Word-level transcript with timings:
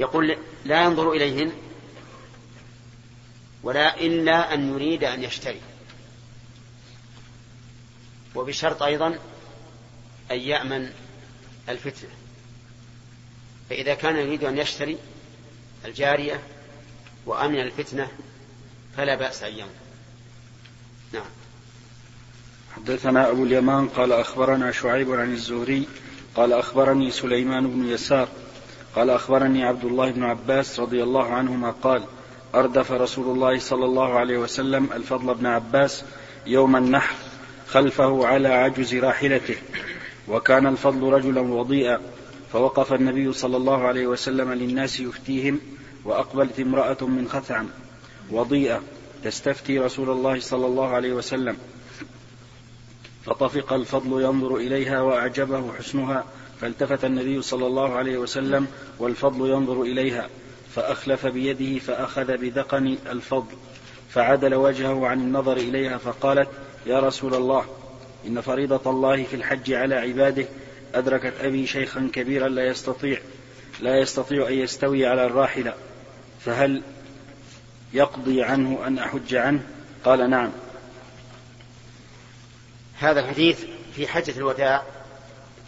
يقول 0.00 0.36
لا 0.64 0.84
ينظر 0.84 1.12
إليهن 1.12 1.52
ولا 3.62 4.00
إلا 4.00 4.54
أن 4.54 4.74
يريد 4.74 5.04
أن 5.04 5.22
يشتري. 5.22 5.60
وبشرط 8.34 8.82
أيضا 8.82 9.18
أن 10.30 10.38
يأمن 10.38 10.92
الفتنة. 11.68 12.10
فإذا 13.70 13.94
كان 13.94 14.16
يريد 14.16 14.44
أن 14.44 14.58
يشتري 14.58 14.98
الجارية 15.84 16.40
وأمن 17.26 17.60
الفتنة 17.60 18.08
فلا 18.96 19.14
بأس 19.14 19.42
أن 19.42 19.52
ينظر 19.52 19.70
نعم. 21.12 21.30
حدثنا 22.76 23.30
أبو 23.30 23.44
اليمان 23.44 23.88
قال 23.88 24.12
أخبرنا 24.12 24.72
شعيب 24.72 25.12
عن 25.12 25.32
الزهري 25.32 25.86
قال 26.34 26.52
أخبرني 26.52 27.10
سليمان 27.10 27.70
بن 27.70 27.88
يسار 27.88 28.28
قال 28.96 29.10
أخبرني 29.10 29.64
عبد 29.64 29.84
الله 29.84 30.10
بن 30.10 30.22
عباس 30.24 30.80
رضي 30.80 31.02
الله 31.02 31.24
عنهما 31.24 31.70
قال 31.70 32.02
أردف 32.54 32.92
رسول 32.92 33.26
الله 33.26 33.58
صلى 33.58 33.84
الله 33.84 34.18
عليه 34.18 34.38
وسلم 34.38 34.88
الفضل 34.92 35.34
بن 35.34 35.46
عباس 35.46 36.04
يوم 36.46 36.76
النحر 36.76 37.14
خلفه 37.68 38.26
على 38.26 38.48
عجز 38.48 38.94
راحلته 38.94 39.56
وكان 40.28 40.66
الفضل 40.66 41.12
رجلا 41.12 41.40
وضيئا 41.40 42.00
فوقف 42.52 42.92
النبي 42.92 43.32
صلى 43.32 43.56
الله 43.56 43.86
عليه 43.86 44.06
وسلم 44.06 44.52
للناس 44.52 45.00
يفتيهم 45.00 45.60
وأقبلت 46.04 46.60
امرأة 46.60 46.96
من 47.00 47.28
خثعم 47.28 47.68
وضيئة 48.30 48.82
تستفتي 49.24 49.78
رسول 49.78 50.10
الله 50.10 50.40
صلى 50.40 50.66
الله 50.66 50.88
عليه 50.88 51.12
وسلم 51.12 51.56
فطفق 53.26 53.72
الفضل 53.72 54.22
ينظر 54.22 54.56
إليها 54.56 55.00
وأعجبه 55.00 55.72
حسنها 55.78 56.24
فالتفت 56.60 57.04
النبي 57.04 57.42
صلى 57.42 57.66
الله 57.66 57.94
عليه 57.94 58.18
وسلم 58.18 58.66
والفضل 58.98 59.50
ينظر 59.50 59.82
إليها 59.82 60.28
فأخلف 60.74 61.26
بيده 61.26 61.78
فأخذ 61.78 62.36
بدقن 62.36 62.98
الفضل 63.10 63.56
فعدل 64.10 64.54
وجهه 64.54 65.06
عن 65.06 65.20
النظر 65.20 65.56
إليها 65.56 65.98
فقالت 65.98 66.48
يا 66.86 67.00
رسول 67.00 67.34
الله 67.34 67.64
إن 68.26 68.40
فريضة 68.40 68.90
الله 68.90 69.24
في 69.24 69.36
الحج 69.36 69.72
على 69.72 69.94
عباده 69.94 70.46
أدركت 70.94 71.32
أبي 71.40 71.66
شيخا 71.66 72.10
كبيرا 72.12 72.48
لا 72.48 72.66
يستطيع 72.66 73.20
لا 73.80 73.98
يستطيع 73.98 74.48
أن 74.48 74.54
يستوي 74.54 75.06
على 75.06 75.26
الراحلة 75.26 75.74
فهل 76.40 76.82
يقضي 77.92 78.42
عنه 78.42 78.86
أن 78.86 78.98
أحج 78.98 79.34
عنه؟ 79.34 79.60
قال 80.04 80.30
نعم. 80.30 80.50
هذا 82.98 83.20
الحديث 83.20 83.64
في 83.96 84.06
حجة 84.06 84.36
الوداع 84.36 84.82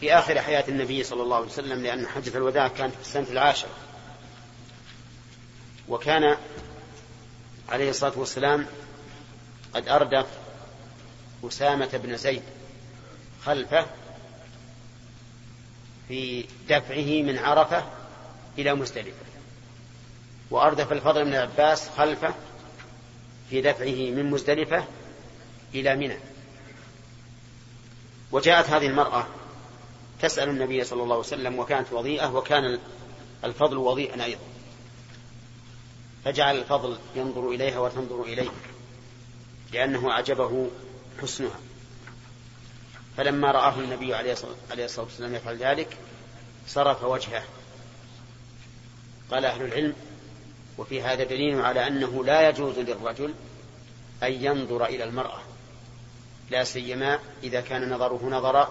في 0.03 0.15
آخر 0.15 0.43
حياة 0.43 0.65
النبي 0.69 1.05
صلى 1.05 1.23
الله 1.23 1.37
عليه 1.37 1.47
وسلم 1.47 1.83
لأن 1.83 2.07
حجة 2.07 2.37
الوداع 2.37 2.69
كانت 2.69 2.95
في 2.95 3.01
السنة 3.01 3.31
العاشرة. 3.31 3.71
وكان 5.89 6.37
عليه 7.69 7.91
الصلاة 7.91 8.19
والسلام 8.19 8.67
قد 9.75 9.89
أردف 9.89 10.27
أسامة 11.45 11.89
بن 11.93 12.17
زيد 12.17 12.43
خلفه 13.45 13.87
في 16.09 16.45
دفعه 16.69 17.23
من 17.23 17.39
عرفة 17.39 17.85
إلى 18.59 18.75
مزدلفة 18.75 19.25
وأردف 20.51 20.93
الفضل 20.93 21.25
بن 21.25 21.35
عباس 21.35 21.89
خلفه 21.89 22.35
في 23.51 23.61
دفعه 23.61 24.11
من 24.11 24.31
مزدلفة 24.31 24.85
إلى 25.75 25.97
منى. 25.97 26.19
وجاءت 28.33 28.71
هذه 28.71 28.87
المرأة 28.87 29.27
تسأل 30.23 30.49
النبي 30.49 30.85
صلى 30.85 31.03
الله 31.03 31.15
عليه 31.15 31.27
وسلم 31.27 31.59
وكانت 31.59 31.93
وضيئة 31.93 32.35
وكان 32.35 32.79
الفضل 33.45 33.77
وضيئا 33.77 34.25
أيضا. 34.25 34.43
فجعل 36.25 36.59
الفضل 36.59 36.99
ينظر 37.17 37.49
إليها 37.49 37.79
وتنظر 37.79 38.23
إليه 38.23 38.51
لأنه 39.73 40.11
أعجبه 40.11 40.71
حسنها. 41.23 41.61
فلما 43.17 43.51
رآه 43.51 43.79
النبي 43.79 44.15
عليه 44.15 44.33
الصلاة 44.33 45.05
والسلام 45.05 45.35
يفعل 45.35 45.57
ذلك 45.57 45.97
صرف 46.69 47.05
وجهه. 47.05 47.45
قال 49.31 49.45
أهل 49.45 49.63
العلم 49.63 49.95
وفي 50.79 51.03
هذا 51.03 51.25
دليل 51.25 51.61
على 51.61 51.87
أنه 51.87 52.25
لا 52.25 52.49
يجوز 52.49 52.79
للرجل 52.79 53.35
أن 54.23 54.33
ينظر 54.33 54.85
إلى 54.85 55.05
المرأة 55.05 55.39
لا 56.51 56.65
سيما 56.65 57.19
إذا 57.43 57.61
كان 57.61 57.93
نظره 57.95 58.29
نظر 58.31 58.69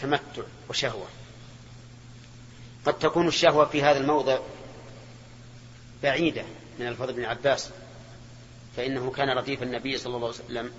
تمتع 0.00 0.42
وشهوة. 0.70 1.06
قد 2.86 2.98
تكون 2.98 3.28
الشهوة 3.28 3.64
في 3.64 3.82
هذا 3.82 3.98
الموضع 3.98 4.38
بعيدة 6.02 6.44
من 6.78 6.86
الفضل 6.86 7.12
بن 7.12 7.24
عباس 7.24 7.70
فإنه 8.76 9.10
كان 9.10 9.30
رديف 9.30 9.62
النبي 9.62 9.98
صلى 9.98 10.16
الله 10.16 10.26
عليه 10.26 10.36
وسلم 10.44 10.72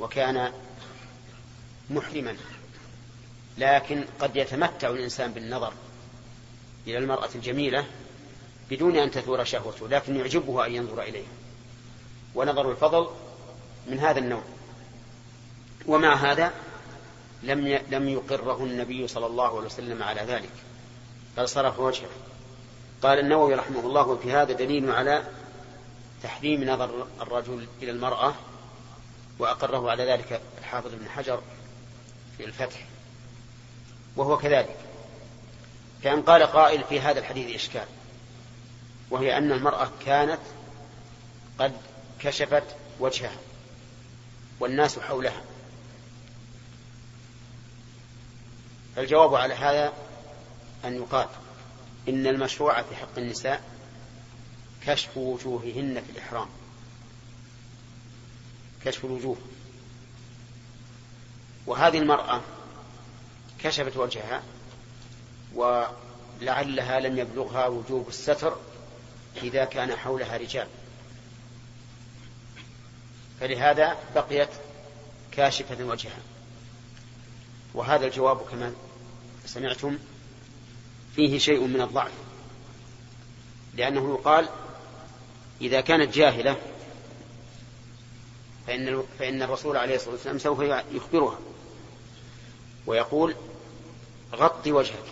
وكان 0.00 0.52
محرما 1.90 2.36
لكن 3.58 4.04
قد 4.20 4.36
يتمتع 4.36 4.90
الإنسان 4.90 5.32
بالنظر 5.32 5.72
إلى 6.86 6.98
المرأة 6.98 7.28
الجميلة 7.34 7.84
بدون 8.70 8.96
أن 8.96 9.10
تثور 9.10 9.44
شهوته 9.44 9.88
لكن 9.88 10.16
يعجبه 10.16 10.66
أن 10.66 10.74
ينظر 10.74 11.02
إليها. 11.02 11.28
ونظر 12.34 12.70
الفضل 12.70 13.08
من 13.86 13.98
هذا 13.98 14.18
النوع. 14.18 14.42
ومع 15.86 16.14
هذا 16.14 16.52
لم 17.42 17.80
لم 17.90 18.08
يقره 18.08 18.64
النبي 18.64 19.08
صلى 19.08 19.26
الله 19.26 19.56
عليه 19.56 19.66
وسلم 19.66 20.02
على 20.02 20.20
ذلك. 20.20 20.50
بل 21.36 21.48
صرف 21.48 21.78
وجهه. 21.78 22.08
قال 23.02 23.18
النووي 23.18 23.54
رحمه 23.54 23.80
الله 23.80 24.06
وفي 24.06 24.32
هذا 24.32 24.52
دليل 24.52 24.90
على 24.90 25.22
تحريم 26.22 26.64
نظر 26.64 27.06
الرجل 27.20 27.66
إلى 27.82 27.90
المرأة 27.90 28.34
وأقره 29.38 29.90
على 29.90 30.12
ذلك 30.12 30.40
الحافظ 30.58 30.94
بن 30.94 31.08
حجر 31.08 31.42
في 32.36 32.44
الفتح. 32.44 32.86
وهو 34.16 34.38
كذلك. 34.38 34.76
كأن 36.02 36.22
قال 36.22 36.42
قائل 36.42 36.84
في 36.84 37.00
هذا 37.00 37.20
الحديث 37.20 37.54
إشكال. 37.54 37.86
وهي 39.10 39.38
أن 39.38 39.52
المرأة 39.52 39.90
كانت 40.06 40.40
قد 41.58 41.72
كشفت 42.20 42.64
وجهها 43.00 43.38
والناس 44.60 44.98
حولها. 44.98 45.42
فالجواب 48.98 49.34
على 49.34 49.54
هذا 49.54 49.92
أن 50.84 50.96
يقال 50.96 51.28
إن 52.08 52.26
المشروع 52.26 52.82
في 52.82 52.96
حق 52.96 53.18
النساء 53.18 53.62
كشف 54.86 55.16
وجوههن 55.16 56.02
في 56.06 56.12
الإحرام. 56.12 56.48
كشف 58.84 59.04
الوجوه. 59.04 59.36
وهذه 61.66 61.98
المرأة 61.98 62.40
كشفت 63.60 63.96
وجهها 63.96 64.42
ولعلها 65.54 67.00
لم 67.00 67.18
يبلغها 67.18 67.66
وجوب 67.66 68.08
الستر 68.08 68.56
إذا 69.42 69.64
كان 69.64 69.96
حولها 69.96 70.36
رجال. 70.36 70.68
فلهذا 73.40 73.96
بقيت 74.14 74.50
كاشفة 75.32 75.84
وجهها. 75.84 76.22
وهذا 77.74 78.06
الجواب 78.06 78.40
كما 78.50 78.74
سمعتم 79.48 79.98
فيه 81.16 81.38
شيء 81.38 81.66
من 81.66 81.80
الضعف 81.80 82.12
لأنه 83.74 84.14
يقال 84.14 84.48
إذا 85.60 85.80
كانت 85.80 86.14
جاهلة 86.14 86.56
فإن, 88.66 89.04
فإن 89.18 89.42
الرسول 89.42 89.76
عليه 89.76 89.94
الصلاة 89.94 90.12
والسلام 90.12 90.38
سوف 90.38 90.60
يخبرها 90.92 91.38
ويقول 92.86 93.34
غطي 94.34 94.72
وجهك 94.72 95.04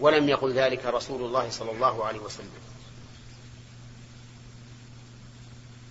ولم 0.00 0.28
يقل 0.28 0.52
ذلك 0.52 0.84
رسول 0.84 1.24
الله 1.24 1.50
صلى 1.50 1.70
الله 1.70 2.04
عليه 2.04 2.20
وسلم. 2.20 2.50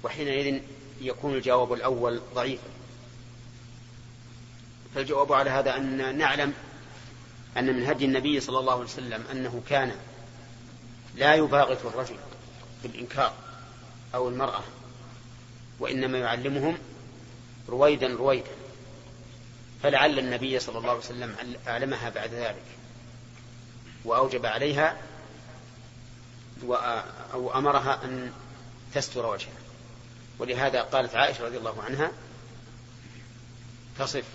وحينئذ 0.04 0.62
يكون 1.02 1.36
الجواب 1.36 1.74
الأول 1.74 2.22
ضعيفا. 2.36 2.70
فالجواب 4.96 5.34
على 5.34 5.50
هذا 5.50 5.78
أن 5.78 6.18
نعلم 6.18 6.54
أن 7.58 7.76
من 7.76 7.86
هدي 7.86 8.06
النبي 8.06 8.40
صلى 8.40 8.60
الله 8.60 8.74
عليه 8.74 8.84
وسلم 8.84 9.24
أنه 9.32 9.62
كان 9.70 9.96
لا 11.16 11.36
يباغت 11.36 11.86
الرجل 11.86 12.18
بالإنكار 12.84 13.34
أو 14.16 14.30
المرأة 14.30 14.64
وإنما 15.80 16.18
يعلمهم 16.18 16.78
رويدا 17.70 18.08
رويدا. 18.08 18.52
فلعل 19.84 20.20
النبي 20.20 20.60
صلى 20.60 20.78
الله 20.78 20.90
عليه 20.90 21.00
وسلم 21.00 21.36
أعلمها 21.68 22.10
بعد 22.10 22.34
ذلك 22.34 22.64
وأوجب 24.06 24.46
عليها 24.46 24.98
أو 27.34 27.58
أمرها 27.58 28.06
أن 28.06 28.32
تستر 28.94 29.26
وجهها 29.26 29.62
ولهذا 30.40 30.82
قالت 30.82 31.16
عائشة 31.16 31.46
رضي 31.46 31.58
الله 31.58 31.84
عنها 31.84 32.12
تصف 34.00 34.26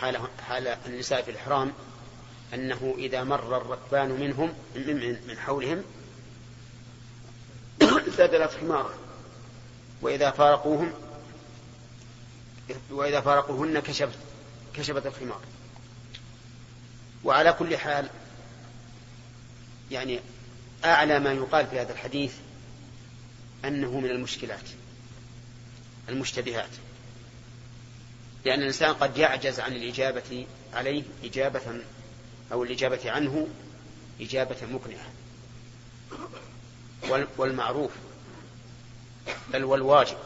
حال, 0.00 0.18
حال 0.48 0.76
النساء 0.86 1.22
في 1.22 1.30
الإحرام 1.30 1.72
أنه 2.54 2.94
إذا 2.98 3.24
مر 3.24 3.56
الركبان 3.56 4.08
منهم 4.08 4.54
من 5.28 5.38
حولهم 5.38 5.84
سدلت 8.16 8.54
حماره 8.60 8.94
وإذا 10.02 10.30
فارقوهم 10.30 10.92
وإذا 12.90 13.20
فارقوهن 13.20 13.80
كشفت 13.80 14.18
كشفت 14.74 15.06
الخمار 15.06 15.40
وعلى 17.24 17.52
كل 17.52 17.76
حال 17.76 18.08
يعني 19.90 20.20
أعلى 20.84 21.18
ما 21.18 21.32
يقال 21.32 21.66
في 21.66 21.80
هذا 21.80 21.92
الحديث 21.92 22.34
أنه 23.64 24.00
من 24.00 24.10
المشكلات 24.10 24.68
المشتبهات. 26.08 26.70
لأن 28.44 28.60
الإنسان 28.60 28.94
قد 28.94 29.18
يعجز 29.18 29.60
عن 29.60 29.72
الإجابة 29.72 30.46
عليه 30.74 31.02
إجابة 31.24 31.80
أو 32.54 32.62
الإجابة 32.62 33.10
عنه 33.10 33.48
إجابة 34.20 34.56
مقنعة. 34.66 35.10
والمعروف 37.36 37.90
بل 39.52 39.64
والواجب 39.64 40.16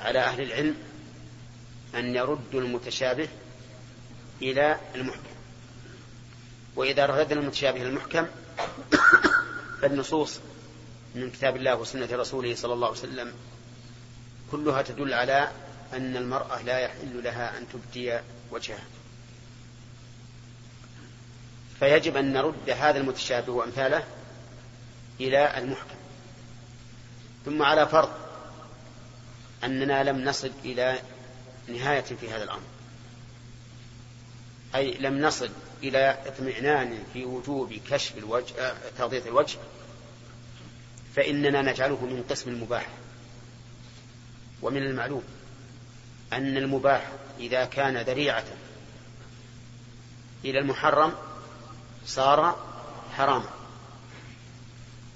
على 0.00 0.18
أهل 0.18 0.40
العلم 0.42 0.76
أن 1.94 2.14
يردوا 2.14 2.60
المتشابه 2.60 3.28
إلى 4.42 4.80
المحكم. 4.94 5.30
وإذا 6.76 7.06
رددنا 7.06 7.40
المتشابه 7.40 7.76
إلى 7.76 7.88
المحكم 7.88 8.26
فالنصوص 9.82 10.40
من 11.14 11.30
كتاب 11.30 11.56
الله 11.56 11.76
وسنة 11.76 12.08
رسوله 12.12 12.54
صلى 12.54 12.72
الله 12.72 12.86
عليه 12.86 12.98
وسلم 12.98 13.34
كلها 14.50 14.82
تدل 14.82 15.14
على 15.14 15.50
أن 15.92 16.16
المرأة 16.16 16.62
لا 16.62 16.78
يحل 16.78 17.24
لها 17.24 17.58
أن 17.58 17.66
تبدي 17.68 18.18
وجهها. 18.50 18.84
فيجب 21.80 22.16
أن 22.16 22.32
نرد 22.32 22.70
هذا 22.70 22.98
المتشابه 22.98 23.52
وأمثاله 23.52 24.04
إلى 25.20 25.58
المحكم. 25.58 25.94
ثم 27.44 27.62
على 27.62 27.88
فرض 27.88 28.10
أننا 29.64 30.02
لم 30.04 30.24
نصل 30.24 30.50
إلى 30.64 30.98
نهاية 31.68 32.00
في 32.00 32.30
هذا 32.30 32.42
الأمر. 32.42 32.62
أي 34.74 34.94
لم 34.94 35.20
نصل 35.20 35.50
إلى 35.82 36.18
اطمئنان 36.26 37.04
في 37.12 37.24
وجوب 37.24 37.72
كشف 37.90 38.18
الوجه 38.18 38.54
آه، 38.58 38.74
تغطية 38.98 39.22
الوجه 39.28 39.58
فإننا 41.16 41.62
نجعله 41.62 42.04
من 42.06 42.24
قسم 42.30 42.50
المباح 42.50 42.86
ومن 44.62 44.82
المعلوم 44.82 45.22
أن 46.32 46.56
المباح 46.56 47.10
إذا 47.38 47.64
كان 47.64 47.96
ذريعة 47.96 48.44
إلى 50.44 50.58
المحرم 50.58 51.12
صار 52.06 52.58
حراما 53.16 53.48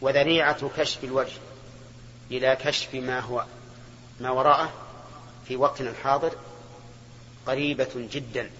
وذريعة 0.00 0.70
كشف 0.76 1.04
الوجه 1.04 1.38
إلى 2.30 2.56
كشف 2.56 2.94
ما 2.94 3.20
هو. 3.20 3.44
ما 4.20 4.30
وراءه 4.30 4.72
في 5.48 5.56
وقتنا 5.56 5.90
الحاضر 5.90 6.36
قريبة 7.46 8.08
جدا. 8.12 8.50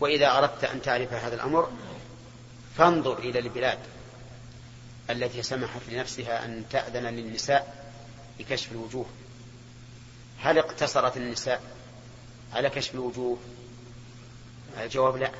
وإذا 0.00 0.38
أردت 0.38 0.64
أن 0.64 0.82
تعرف 0.82 1.12
هذا 1.12 1.34
الأمر 1.34 1.72
فانظر 2.76 3.18
إلى 3.18 3.38
البلاد 3.38 3.78
التي 5.10 5.42
سمحت 5.42 5.80
لنفسها 5.88 6.44
أن 6.44 6.64
تأذن 6.70 7.06
للنساء 7.06 7.92
بكشف 8.38 8.72
الوجوه. 8.72 9.06
هل 10.38 10.58
اقتصرت 10.58 11.16
النساء 11.16 11.62
على 12.52 12.70
كشف 12.70 12.94
الوجوه؟ 12.94 13.38
الجواب 14.84 15.16
لا 15.16 15.30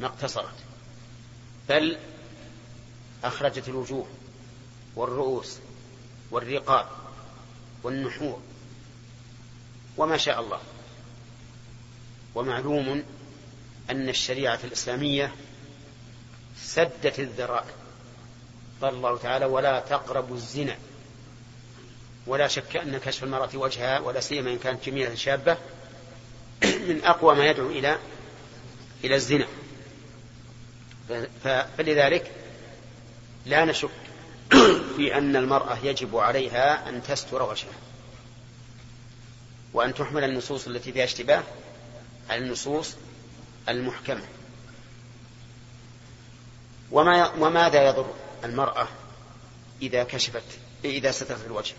ما 0.00 0.06
اقتصرت. 0.06 0.54
بل 1.68 1.98
أخرجت 3.24 3.68
الوجوه 3.68 4.06
والرؤوس 4.96 5.58
والرقاب 6.30 6.86
والنحور 7.82 8.40
وما 9.96 10.16
شاء 10.16 10.40
الله. 10.40 10.60
ومعلوم 12.34 13.04
أن 13.90 14.08
الشريعة 14.08 14.58
الإسلامية 14.64 15.34
سدت 16.56 17.20
الذرائع. 17.20 17.74
قال 18.82 18.94
الله 18.94 19.18
تعالى 19.18 19.44
ولا 19.44 19.80
تقربوا 19.80 20.36
الزنا 20.36 20.76
ولا 22.26 22.48
شك 22.48 22.76
أن 22.76 22.98
كشف 22.98 23.24
المرأة 23.24 23.50
وجهها 23.54 24.00
ولا 24.00 24.20
سيما 24.20 24.50
إن 24.50 24.58
كانت 24.58 24.86
جميلة 24.86 25.14
شابة 25.14 25.56
من 26.62 27.00
أقوى 27.04 27.34
ما 27.34 27.46
يدعو 27.46 27.66
إلى 27.66 27.98
إلى 29.04 29.14
الزنا. 29.14 29.46
فلذلك 31.78 32.32
لا 33.46 33.64
نشك 33.64 33.90
في 34.96 35.18
أن 35.18 35.36
المرأة 35.36 35.78
يجب 35.82 36.16
عليها 36.16 36.88
أن 36.88 37.02
تستر 37.02 37.42
وجهها 37.42 37.78
وأن 39.72 39.94
تحمل 39.94 40.24
النصوص 40.24 40.66
التي 40.66 40.92
فيها 40.92 41.04
اشتباه 41.04 41.42
على 42.30 42.44
النصوص 42.44 42.94
المحكمة. 43.68 44.24
وما 46.90 47.28
وماذا 47.28 47.86
يضر 47.88 48.14
المرأة 48.44 48.88
إذا 49.82 50.04
كشفت 50.04 50.44
إذا 50.84 51.10
سترت 51.10 51.46
الوجه؟ 51.46 51.74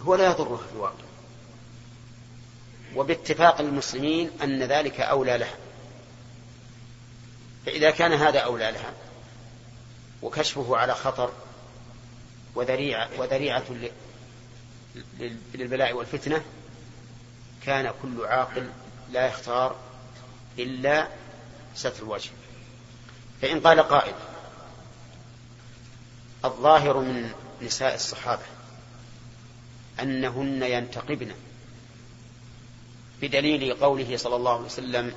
هو 0.00 0.14
لا 0.14 0.30
يضرها 0.30 0.56
في 0.56 0.72
الواقع. 0.72 1.04
وباتفاق 2.96 3.60
المسلمين 3.60 4.30
أن 4.42 4.62
ذلك 4.62 5.00
أولى 5.00 5.38
لها. 5.38 5.56
فإذا 7.66 7.90
كان 7.90 8.12
هذا 8.12 8.38
أولى 8.38 8.70
لها 8.70 8.92
وكشفه 10.22 10.76
على 10.76 10.94
خطر 10.94 11.32
وذريعة, 12.54 13.08
وذريعة 13.18 13.64
للبلاء 15.54 15.92
والفتنة 15.92 16.42
كان 17.66 17.92
كل 18.02 18.24
عاقل 18.24 18.70
لا 19.12 19.26
يختار 19.26 19.76
إلا 20.58 21.08
ستر 21.74 22.02
الوجه. 22.02 22.30
فإن 23.42 23.60
قال 23.60 23.80
قائل 23.80 24.14
الظاهر 26.44 26.98
من 26.98 27.32
نساء 27.62 27.94
الصحابة 27.94 28.42
أنهن 30.00 30.62
ينتقبن 30.62 31.32
بدليل 33.22 33.74
قوله 33.74 34.16
صلى 34.16 34.36
الله 34.36 34.54
عليه 34.54 34.64
وسلم 34.64 35.14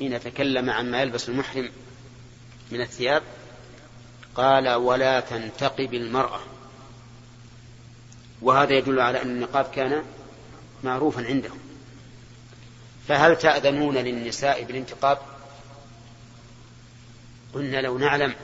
حين 0.00 0.20
تكلم 0.20 0.70
عما 0.70 1.02
يلبس 1.02 1.28
المحرم 1.28 1.70
من 2.70 2.80
الثياب 2.80 3.22
قال 4.34 4.68
ولا 4.68 5.20
تنتقب 5.20 5.94
المرأة. 5.94 6.40
وهذا 8.42 8.72
يدل 8.72 9.00
على 9.00 9.22
أن 9.22 9.30
النقاب 9.30 9.64
كان 9.64 10.02
معروفا 10.84 11.26
عندهم. 11.26 11.58
فهل 13.08 13.36
تأذنون 13.36 13.98
للنساء 13.98 14.64
بالانتقاب؟ 14.64 15.18
قلنا 17.54 17.76
لو 17.76 17.98
نعلم 17.98 18.34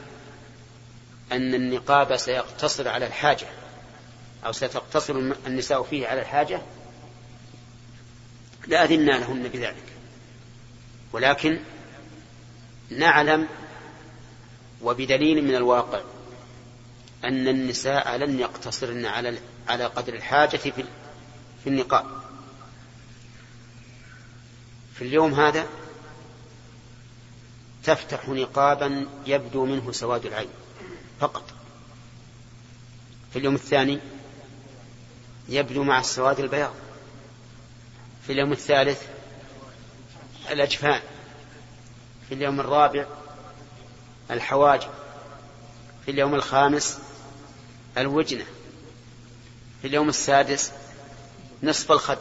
أن 1.32 1.54
النقاب 1.54 2.16
سيقتصر 2.16 2.88
على 2.88 3.06
الحاجة 3.06 3.46
أو 4.46 4.52
ستقتصر 4.52 5.14
النساء 5.46 5.82
فيه 5.82 6.08
على 6.08 6.20
الحاجة 6.20 6.62
لأذنا 8.66 9.12
لهن 9.12 9.48
بذلك. 9.48 9.95
ولكن 11.12 11.58
نعلم 12.90 13.48
وبدليل 14.82 15.44
من 15.44 15.54
الواقع 15.54 16.00
أن 17.24 17.48
النساء 17.48 18.16
لن 18.16 18.38
يقتصرن 18.38 19.06
على 19.06 19.38
على 19.68 19.84
قدر 19.84 20.14
الحاجة 20.14 20.56
في 20.56 20.72
في 21.64 21.66
النقاب 21.66 22.06
في 24.94 25.02
اليوم 25.02 25.34
هذا 25.34 25.66
تفتح 27.84 28.28
نقابا 28.28 29.06
يبدو 29.26 29.66
منه 29.66 29.92
سواد 29.92 30.26
العين 30.26 30.48
فقط. 31.20 31.44
في 33.32 33.38
اليوم 33.38 33.54
الثاني 33.54 33.98
يبدو 35.48 35.82
مع 35.82 36.00
السواد 36.00 36.40
البياض. 36.40 36.74
في 38.26 38.32
اليوم 38.32 38.52
الثالث 38.52 39.02
الأجفان 40.50 41.00
في 42.28 42.34
اليوم 42.34 42.60
الرابع 42.60 43.06
الحواجب 44.30 44.90
في 46.04 46.10
اليوم 46.10 46.34
الخامس 46.34 46.98
الوجنة 47.98 48.44
في 49.82 49.88
اليوم 49.88 50.08
السادس 50.08 50.72
نصف 51.62 51.92
الخد. 51.92 52.18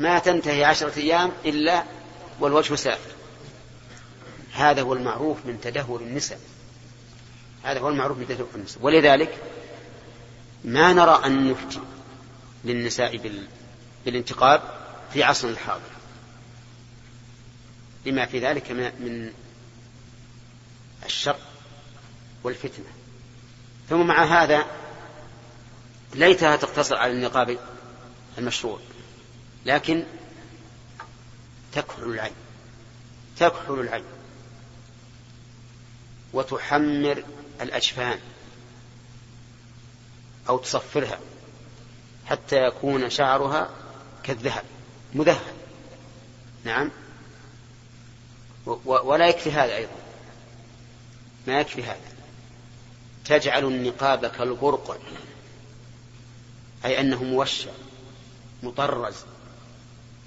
ما 0.00 0.18
تنتهي 0.18 0.64
عشرة 0.64 0.98
أيام 0.98 1.32
إلا 1.44 1.84
والوجه 2.40 2.74
سافر. 2.74 3.10
هذا 4.52 4.82
هو 4.82 4.92
المعروف 4.92 5.46
من 5.46 5.60
تدهور 5.60 6.00
النساء. 6.00 6.40
هذا 7.62 7.80
هو 7.80 7.88
المعروف 7.88 8.18
من 8.18 8.26
تدهور 8.28 8.48
النساء. 8.54 8.82
ولذلك 8.82 9.38
ما 10.64 10.92
نرى 10.92 11.22
أن 11.26 11.50
نفتي 11.50 11.80
للنساء 12.64 13.40
بالانتقاب 14.04 14.62
في 15.12 15.22
عصرنا 15.22 15.52
الحاضر. 15.52 15.91
لما 18.06 18.26
في 18.26 18.38
ذلك 18.38 18.70
من 18.70 19.32
الشر 21.06 21.36
والفتنة. 22.44 22.86
ثم 23.88 24.06
مع 24.06 24.24
هذا 24.24 24.66
ليتها 26.14 26.56
تقتصر 26.56 26.96
على 26.96 27.12
النقاب 27.12 27.58
المشروع. 28.38 28.78
لكن 29.66 30.04
تكحل 31.72 32.02
العين. 32.02 32.32
تكحل 33.38 33.80
العين. 33.80 34.04
وتحمر 36.32 37.24
الأجفان. 37.60 38.18
أو 40.48 40.58
تصفرها. 40.58 41.20
حتى 42.26 42.56
يكون 42.56 43.10
شعرها 43.10 43.70
كالذهب. 44.22 44.64
مذهب. 45.14 45.54
نعم. 46.64 46.90
ولا 48.84 49.28
يكفي 49.28 49.50
هذا 49.50 49.76
أيضا. 49.76 49.92
ما 51.46 51.60
يكفي 51.60 51.82
هذا. 51.82 52.12
تجعل 53.24 53.64
النقاب 53.64 54.26
كالغرقع 54.26 54.96
أي 56.84 57.00
أنه 57.00 57.24
موشع 57.24 57.70
مطرز 58.62 59.16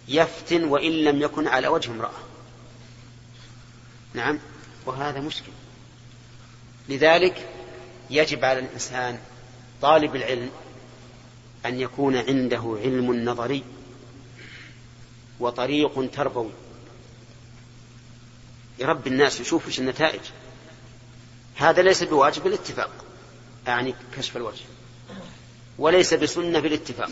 يفتن 0.08 0.63
وإن 0.63 0.92
لم 0.92 1.22
يكن 1.22 1.48
على 1.48 1.68
وجه 1.68 1.92
امرأة. 1.92 2.20
نعم 4.13 4.39
وهذا 4.86 5.20
مشكل. 5.20 5.51
لذلك 6.89 7.50
يجب 8.10 8.46
على 8.46 8.60
الإنسان 8.60 9.20
طالب 9.82 10.15
العلم 10.15 10.51
أن 11.65 11.80
يكون 11.80 12.18
عنده 12.18 12.77
علم 12.82 13.30
نظري 13.30 13.63
وطريق 15.39 16.12
تربوي. 16.13 16.51
يربي 18.79 19.10
الناس 19.10 19.39
يشوف 19.39 19.67
وش 19.67 19.79
النتائج. 19.79 20.22
هذا 21.55 21.82
ليس 21.82 22.03
بواجب 22.03 22.44
بالاتفاق 22.44 22.91
يعني 23.67 23.96
كشف 24.17 24.38
الوجه. 24.38 24.65
وليس 25.77 26.13
بسنة 26.13 26.60
بالاتفاق. 26.60 27.10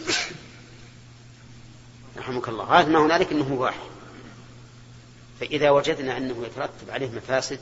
رحمك 2.17 2.49
الله. 2.49 2.79
هذا 2.79 2.89
ما 2.89 3.05
هنالك 3.05 3.31
إنه 3.31 3.53
مباح 3.53 3.75
فإذا 5.39 5.69
وجدنا 5.69 6.17
أنه 6.17 6.45
يترتب 6.45 6.89
عليه 6.89 7.09
مفاسد 7.09 7.59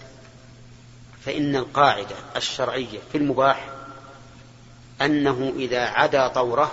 فإن 1.25 1.55
القاعدة 1.55 2.15
الشرعية 2.35 2.99
في 3.11 3.17
المباح 3.17 3.69
أنه 5.01 5.53
إذا 5.55 5.81
عدا 5.81 6.27
طوره 6.27 6.71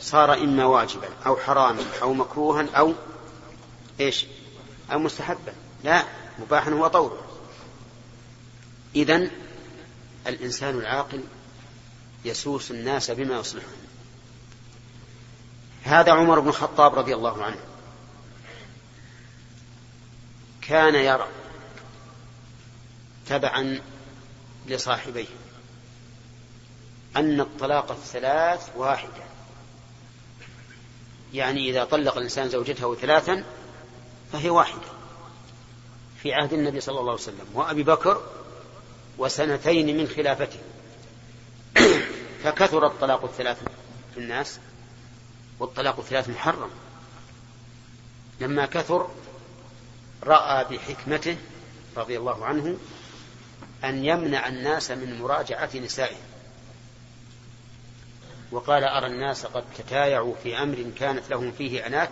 صار 0.00 0.34
إما 0.34 0.64
واجبا 0.64 1.08
أو 1.26 1.36
حراما 1.36 1.84
أو 2.02 2.14
مكروها 2.14 2.66
أو 2.76 2.94
إيش؟ 4.00 4.26
أو 4.92 4.98
مستحبا 4.98 5.52
لا 5.84 6.04
مباحا 6.38 6.70
هو 6.70 6.86
طوره 6.86 7.26
إذن 8.96 9.30
الإنسان 10.26 10.78
العاقل 10.78 11.20
يسوس 12.24 12.70
الناس 12.70 13.10
بما 13.10 13.38
يصلحهم 13.38 13.80
هذا 15.84 16.12
عمر 16.12 16.40
بن 16.40 16.48
الخطاب 16.48 16.94
رضي 16.94 17.14
الله 17.14 17.44
عنه 17.44 17.60
كان 20.62 20.94
يرى 20.94 21.28
تبعا 23.26 23.80
لصاحبيه 24.66 25.26
أن 27.16 27.40
الطلاق 27.40 27.90
الثلاث 27.90 28.70
واحدة. 28.76 29.24
يعني 31.34 31.70
إذا 31.70 31.84
طلق 31.84 32.16
الإنسان 32.16 32.48
زوجته 32.48 32.94
ثلاثا 32.94 33.44
فهي 34.32 34.50
واحدة 34.50 34.86
في 36.22 36.34
عهد 36.34 36.52
النبي 36.52 36.80
صلى 36.80 37.00
الله 37.00 37.12
عليه 37.12 37.22
وسلم 37.22 37.46
وأبي 37.54 37.82
بكر 37.82 38.22
وسنتين 39.18 39.96
من 39.96 40.08
خلافته. 40.08 40.58
فكثر 42.44 42.86
الطلاق 42.86 43.24
الثلاث 43.24 43.62
في 44.14 44.20
الناس 44.20 44.58
والطلاق 45.58 45.98
الثلاث 45.98 46.28
محرم. 46.28 46.70
لما 48.40 48.66
كثر 48.66 49.08
رأى 50.24 50.64
بحكمته 50.64 51.36
رضي 51.96 52.18
الله 52.18 52.44
عنه 52.44 52.76
أن 53.84 54.04
يمنع 54.04 54.48
الناس 54.48 54.90
من 54.90 55.18
مراجعة 55.18 55.70
نسائهم 55.74 56.30
وقال 58.52 58.84
أرى 58.84 59.06
الناس 59.06 59.46
قد 59.46 59.64
تتايعوا 59.78 60.34
في 60.42 60.62
أمر 60.62 60.90
كانت 60.98 61.30
لهم 61.30 61.52
فيه 61.52 61.86
أنات 61.86 62.10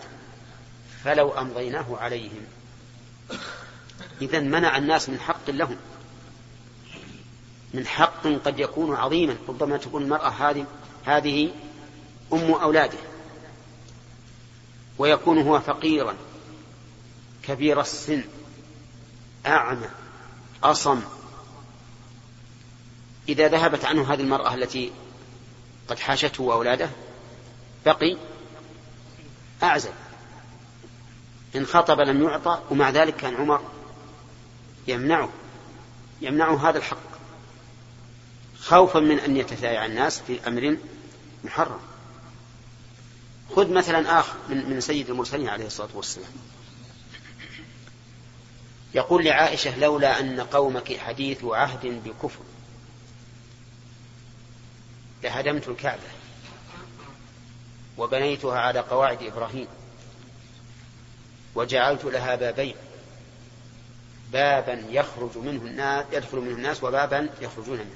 فلو 1.03 1.29
أمضيناه 1.29 1.97
عليهم. 1.97 2.45
إذا 4.21 4.39
منع 4.39 4.77
الناس 4.77 5.09
من 5.09 5.19
حق 5.19 5.49
لهم. 5.49 5.77
من 7.73 7.87
حق 7.87 8.27
قد 8.45 8.59
يكون 8.59 8.95
عظيما 8.95 9.35
ربما 9.47 9.77
تكون 9.77 10.03
المرأة 10.03 10.29
هذه 10.29 10.65
هذه 11.05 11.51
أم 12.33 12.51
أولاده. 12.51 12.97
ويكون 14.97 15.41
هو 15.41 15.59
فقيرا. 15.59 16.15
كبير 17.43 17.81
السن. 17.81 18.23
أعمى. 19.45 19.87
أصم. 20.63 21.01
إذا 23.29 23.47
ذهبت 23.47 23.85
عنه 23.85 24.13
هذه 24.13 24.21
المرأة 24.21 24.53
التي 24.53 24.91
قد 25.87 25.99
حاشته 25.99 26.43
وأولاده 26.43 26.89
بقي 27.85 28.17
أعزل 29.63 29.91
إن 31.55 31.65
خطب 31.65 31.99
لم 31.99 32.23
يعطى 32.23 32.61
ومع 32.69 32.89
ذلك 32.89 33.15
كان 33.15 33.35
عمر 33.35 33.61
يمنعه 34.87 35.29
يمنعه 36.21 36.69
هذا 36.69 36.77
الحق. 36.77 37.09
خوفا 38.59 38.99
من 38.99 39.19
أن 39.19 39.37
يتثايع 39.37 39.85
الناس 39.85 40.19
في 40.19 40.47
أمر 40.47 40.77
محرم. 41.43 41.79
خذ 43.55 43.73
مثلا 43.73 44.19
آخر 44.19 44.33
من, 44.49 44.69
من 44.69 44.81
سيد 44.81 45.09
المرسلين 45.09 45.49
عليه 45.49 45.65
الصلاة 45.65 45.89
والسلام. 45.93 46.31
يقول 48.93 49.25
لعائشة 49.25 49.77
لولا 49.77 50.19
أن 50.19 50.39
قومك 50.39 50.97
حديث 50.97 51.43
عهد 51.43 52.01
بكفر. 52.05 52.43
لهدمت 55.23 55.67
الكعبة 55.67 56.09
وبنيتها 57.97 58.59
على 58.59 58.79
قواعد 58.79 59.23
إبراهيم. 59.23 59.67
وجعلت 61.55 62.05
لها 62.05 62.35
بابين. 62.35 62.75
بابا 64.31 64.83
يخرج 64.89 65.37
منه 65.37 65.61
الناس 65.61 66.05
يدخل 66.11 66.37
منه 66.37 66.55
الناس 66.55 66.83
وبابا 66.83 67.29
يخرجون 67.41 67.77
منه. 67.77 67.95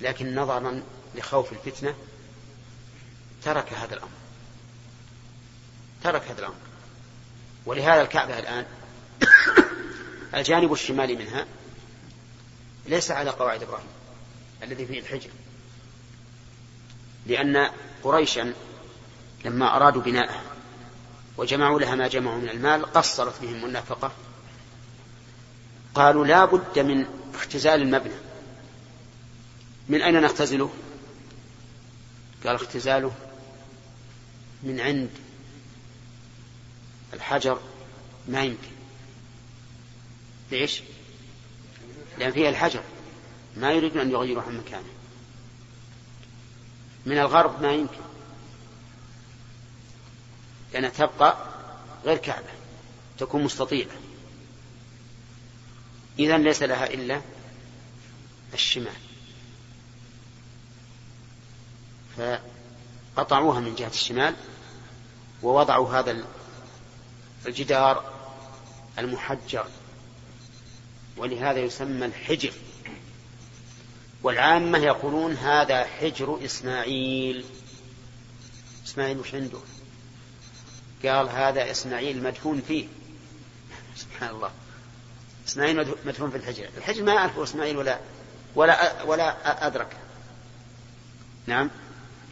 لكن 0.00 0.34
نظرا 0.34 0.82
لخوف 1.14 1.52
الفتنة 1.52 1.94
ترك 3.42 3.72
هذا 3.72 3.94
الأمر. 3.94 4.10
ترك 6.04 6.22
هذا 6.22 6.40
الأمر. 6.40 6.54
ولهذا 7.66 8.02
الكعبة 8.02 8.38
الآن 8.38 8.66
الجانب 10.34 10.72
الشمالي 10.72 11.16
منها 11.16 11.46
ليس 12.86 13.10
على 13.10 13.30
قواعد 13.30 13.62
إبراهيم 13.62 13.86
الذي 14.62 14.86
فيه 14.86 15.00
الحجر. 15.00 15.30
لأن 17.26 17.70
قريشا 18.02 18.54
لما 19.44 19.76
أرادوا 19.76 20.02
بناءها 20.02 20.49
وجمعوا 21.40 21.80
لها 21.80 21.94
ما 21.94 22.08
جمعوا 22.08 22.38
من 22.38 22.48
المال 22.48 22.92
قصرت 22.92 23.42
بهم 23.42 23.64
النفقة. 23.64 24.12
قالوا 25.94 26.26
لا 26.26 26.44
بد 26.44 26.78
من 26.78 27.06
اختزال 27.34 27.82
المبنى. 27.82 28.14
من 29.88 30.02
أين 30.02 30.20
نختزله؟ 30.20 30.70
قال 32.46 32.54
اختزاله 32.54 33.12
من 34.62 34.80
عند 34.80 35.10
الحجر 37.14 37.60
ما 38.28 38.44
يمكن. 38.44 38.70
ليش؟ 40.50 40.82
لأن 42.18 42.32
فيها 42.32 42.48
الحجر. 42.48 42.82
ما 43.56 43.72
يريدون 43.72 44.00
أن 44.00 44.10
يغيروا 44.10 44.42
عن 44.42 44.58
مكانه. 44.58 44.92
من 47.06 47.18
الغرب 47.18 47.62
ما 47.62 47.72
يمكن. 47.72 48.09
لأنها 50.72 50.90
تبقى 50.90 51.36
غير 52.04 52.16
كعبة 52.16 52.48
تكون 53.18 53.42
مستطيلة. 53.42 53.92
إذا 56.18 56.38
ليس 56.38 56.62
لها 56.62 56.86
إلا 56.86 57.20
الشمال. 58.54 58.92
فقطعوها 63.16 63.60
من 63.60 63.74
جهة 63.74 63.88
الشمال 63.88 64.34
ووضعوا 65.42 65.98
هذا 65.98 66.24
الجدار 67.46 68.12
المحجر 68.98 69.66
ولهذا 71.16 71.58
يسمى 71.58 72.06
الحجر. 72.06 72.52
والعامة 74.22 74.78
يقولون 74.78 75.34
هذا 75.34 75.84
حجر 75.84 76.44
إسماعيل. 76.44 77.44
إسماعيل 78.86 79.18
وش 79.18 79.34
عنده؟ 79.34 79.58
قال 81.04 81.28
هذا 81.28 81.70
إسماعيل 81.70 82.22
مدفون 82.22 82.62
فيه. 82.68 82.86
سبحان 83.96 84.30
الله. 84.30 84.50
إسماعيل 85.48 85.94
مدفون 86.04 86.30
في 86.30 86.36
الحجر. 86.36 86.68
الحجر 86.76 87.02
ما 87.02 87.14
يعرفه 87.14 87.42
إسماعيل 87.42 87.76
ولا 87.76 87.98
ولا 88.54 89.02
ولا 89.02 89.66
أدرك. 89.66 89.96
نعم. 91.46 91.70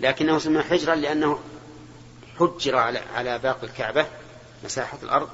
لكنه 0.01 0.39
سمى 0.39 0.63
حجرا 0.63 0.95
لأنه 0.95 1.41
حجر 2.39 2.77
على 2.77 2.99
على 2.99 3.39
باقي 3.39 3.67
الكعبة 3.67 4.07
مساحة 4.65 4.99
الأرض. 5.03 5.29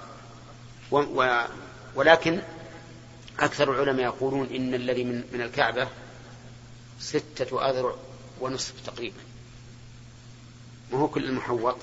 و 0.91 0.99
و 0.99 1.45
ولكن 1.95 2.43
أكثر 3.41 3.73
العلماء 3.73 4.05
يقولون 4.05 4.47
إن 4.47 4.75
الذي 4.75 5.05
من, 5.05 5.25
من 5.33 5.41
الكعبة 5.41 5.89
ستة 7.01 7.71
أذرع 7.71 7.95
ونصف 8.41 8.75
تقريبا. 8.87 9.21
وهو 10.93 11.09
كل 11.09 11.25
المحوط؟ 11.25 11.77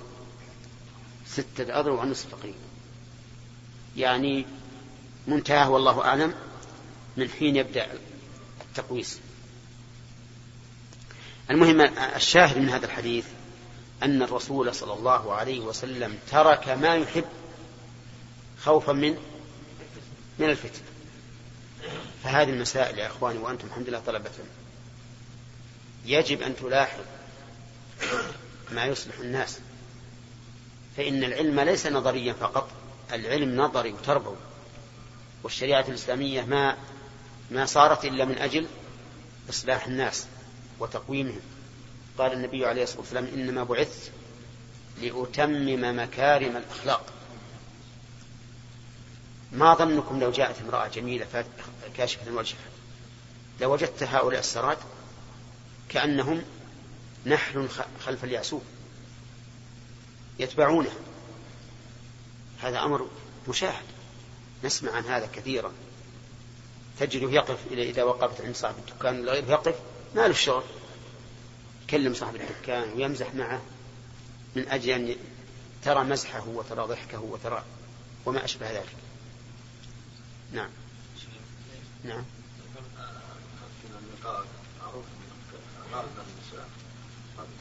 ستة 1.31 1.79
أذرع 1.79 1.93
ونصف 1.93 2.31
تقريبا 2.31 2.57
يعني 3.97 4.45
منتهى 5.27 5.67
والله 5.67 6.05
أعلم 6.05 6.33
من 7.17 7.29
حين 7.29 7.55
يبدأ 7.55 7.87
التقويس 8.61 9.19
المهم 11.49 11.81
الشاهد 12.15 12.57
من 12.57 12.69
هذا 12.69 12.85
الحديث 12.85 13.25
أن 14.03 14.21
الرسول 14.21 14.75
صلى 14.75 14.93
الله 14.93 15.33
عليه 15.33 15.59
وسلم 15.59 16.17
ترك 16.31 16.69
ما 16.69 16.95
يحب 16.95 17.25
خوفا 18.59 18.93
من 18.93 19.17
من 20.39 20.49
الفتنة 20.49 20.91
فهذه 22.23 22.49
المسائل 22.49 22.97
يا 22.97 23.07
إخواني 23.07 23.39
وأنتم 23.39 23.67
الحمد 23.67 23.89
لله 23.89 23.99
طلبة. 23.99 24.31
يجب 26.05 26.41
أن 26.41 26.55
تلاحظ 26.55 27.03
ما 28.71 28.85
يصلح 28.85 29.19
الناس. 29.19 29.59
فإن 30.97 31.23
العلم 31.23 31.59
ليس 31.59 31.87
نظريا 31.87 32.33
فقط 32.33 32.69
العلم 33.13 33.61
نظري 33.61 33.93
وتربوي. 33.93 34.35
والشريعة 35.43 35.85
الإسلامية 35.87 36.41
ما 36.41 36.77
ما 37.51 37.65
صارت 37.65 38.05
إلا 38.05 38.25
من 38.25 38.37
أجل 38.37 38.67
إصلاح 39.49 39.85
الناس 39.87 40.27
وتقويمهم. 40.79 41.41
قال 42.17 42.33
النبي 42.33 42.65
عليه 42.65 42.83
الصلاة 42.83 42.99
والسلام 42.99 43.25
إنما 43.25 43.63
بعثت 43.63 44.11
لأتمم 45.01 45.99
مكارم 45.99 46.57
الأخلاق. 46.57 47.05
ما 49.51 49.73
ظنكم 49.73 50.19
لو 50.19 50.31
جاءت 50.31 50.55
امرأة 50.61 50.87
جميلة 50.87 51.45
كاشفة 51.97 52.31
وجهها 52.31 52.71
لوجدت 53.61 54.03
هؤلاء 54.03 54.39
السراد 54.39 54.77
كأنهم 55.89 56.41
نحل 57.25 57.69
خلف 58.05 58.23
الياسوف 58.23 58.61
يتبعونه. 60.41 60.91
هذا 62.61 62.83
أمر 62.83 63.07
مشاهد. 63.47 63.85
نسمع 64.63 64.91
عن 64.91 65.05
هذا 65.05 65.29
كثيرا. 65.33 65.71
تجده 66.99 67.31
يقف 67.31 67.57
إذا 67.71 68.03
وقفت 68.03 68.41
عند 68.41 68.55
صاحب 68.55 68.75
الدكان 68.77 69.19
الغير 69.19 69.49
يقف 69.49 69.75
ما 70.15 70.27
له 70.27 70.33
شغل. 70.33 70.63
يكلم 71.83 72.13
صاحب 72.13 72.35
الدكان 72.35 72.93
ويمزح 72.93 73.33
معه 73.33 73.61
من 74.55 74.67
أجل 74.67 74.91
أن 74.91 75.15
ترى 75.83 76.03
مزحه 76.03 76.47
وترى 76.47 76.87
ضحكه 76.87 77.21
وترى 77.21 77.63
وما 78.25 78.45
أشبه 78.45 78.71
ذلك. 78.71 78.95
نعم. 80.51 80.69
نعم. 82.03 82.23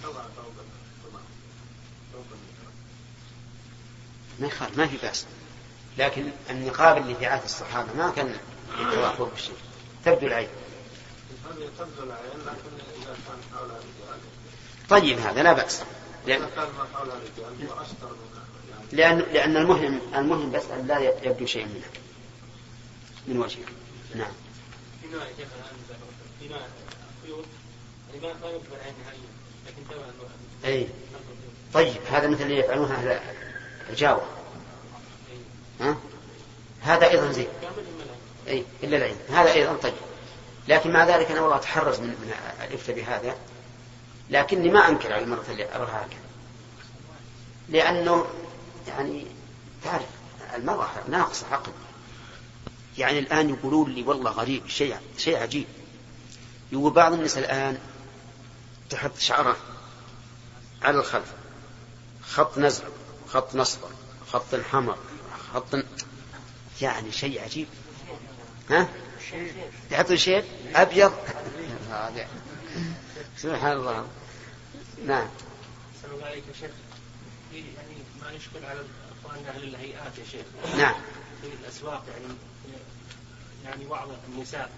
ما 0.02 0.39
يخالف 4.46 4.78
ما 4.78 4.86
في 4.86 4.96
بأس. 4.96 5.26
لكن 5.98 6.30
النقاب 6.50 6.96
اللي 6.96 7.14
في 7.14 7.26
عهد 7.26 7.44
الصحابة 7.44 7.88
ما 7.94 8.10
كان 8.10 8.34
يتوافر 8.80 9.24
بالشيء. 9.24 9.54
تبدو 10.04 10.26
العين. 10.26 10.48
طيب 14.88 15.18
هذا 15.18 15.42
لا 15.42 15.52
بأس. 15.52 15.82
لأن 16.26 16.40
ما 16.40 16.48
لأن 18.92 19.18
لأن 19.18 19.56
المهم 19.56 20.00
المهم 20.14 20.50
بس 20.50 20.62
أن 20.64 20.86
لا 20.86 20.98
يبدو 20.98 21.46
شيء 21.46 21.66
منه. 21.66 22.00
من 23.26 23.38
وجهه 23.38 23.64
نعم. 24.14 24.32
أي 30.64 30.88
طيب 31.74 32.02
هذا 32.10 32.28
مثل 32.28 32.42
اللي 32.42 32.58
يفعلونه 32.58 32.94
أهل 32.94 33.20
الجاوة. 33.90 34.22
ها؟ 35.80 35.96
هذا 36.80 37.10
أيضا 37.10 37.32
زين. 37.32 37.48
أي 38.48 38.64
إلا 38.82 38.96
العين. 38.96 39.16
هذا 39.30 39.52
أيضا 39.52 39.74
طيب. 39.74 39.94
لكن 40.68 40.92
مع 40.92 41.04
ذلك 41.04 41.30
أنا 41.30 41.40
والله 41.40 41.56
أتحرز 41.56 42.00
من, 42.00 42.06
من 42.06 42.32
الإفتاء 42.68 42.96
بهذا. 42.96 43.36
لكني 44.30 44.70
ما 44.70 44.88
أنكر 44.88 45.12
على 45.12 45.24
المرة 45.24 45.44
اللي 45.50 45.74
أراها 45.74 46.06
هكذا. 46.06 46.20
لأنه 47.68 48.26
يعني 48.88 49.26
تعرف 49.84 50.06
المرأة 50.54 50.88
ناقصة 51.08 51.46
عقل. 51.52 51.72
يعني 52.98 53.18
الآن 53.18 53.48
يقولون 53.48 53.90
لي 53.90 54.02
والله 54.02 54.30
غريب 54.30 54.68
شيء 54.68 54.96
شيء 55.18 55.36
عجيب. 55.36 55.66
يقول 56.72 56.92
بعض 56.92 57.12
النساء 57.12 57.44
الآن 57.44 57.78
تحط 58.90 59.18
شعرة 59.18 59.56
على 60.82 60.98
الخلف 60.98 61.32
خط 62.22 62.58
نزل 62.58 62.84
خط 63.32 63.54
نصفر 63.54 63.88
خط 64.32 64.54
حمر 64.54 64.98
خط 65.54 65.84
يعني 66.80 67.12
شيء 67.12 67.42
عجيب. 67.42 67.68
ها؟ 68.70 68.88
تحط 69.90 70.12
شيء 70.12 70.44
أبيض. 70.74 71.12
سبحان 73.42 73.72
الله. 73.72 74.06
نعم. 75.06 75.28
السلام 75.94 76.24
عليك 76.24 76.44
يا 76.48 76.52
شيخ 76.52 76.70
يعني 77.52 77.94
ما 78.20 78.32
يشكل 78.32 78.64
على 78.64 78.80
اخواننا 79.24 79.50
أهل 79.50 79.62
الهيئات 79.62 80.18
يا 80.18 80.24
شيخ 80.30 80.46
نعم. 80.76 80.94
في 81.42 81.46
الاسواق 81.46 82.04
يعني 82.08 82.34
يعني 83.64 83.84
بعض 83.84 84.08
النساء 84.28 84.70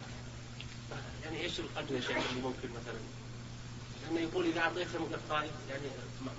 يعني 1.25 1.41
إيش 1.41 1.61
القدر 1.61 1.95
يا 1.95 2.01
شيخ 2.01 2.17
اللي 2.31 2.43
ممكن 2.43 2.69
مثلا 2.69 2.99
لأنه 4.15 4.29
يقول 4.31 4.47
إذا 4.47 4.61
اعطيتهم 4.61 5.09
قطايف 5.13 5.51
يعني 5.71 5.83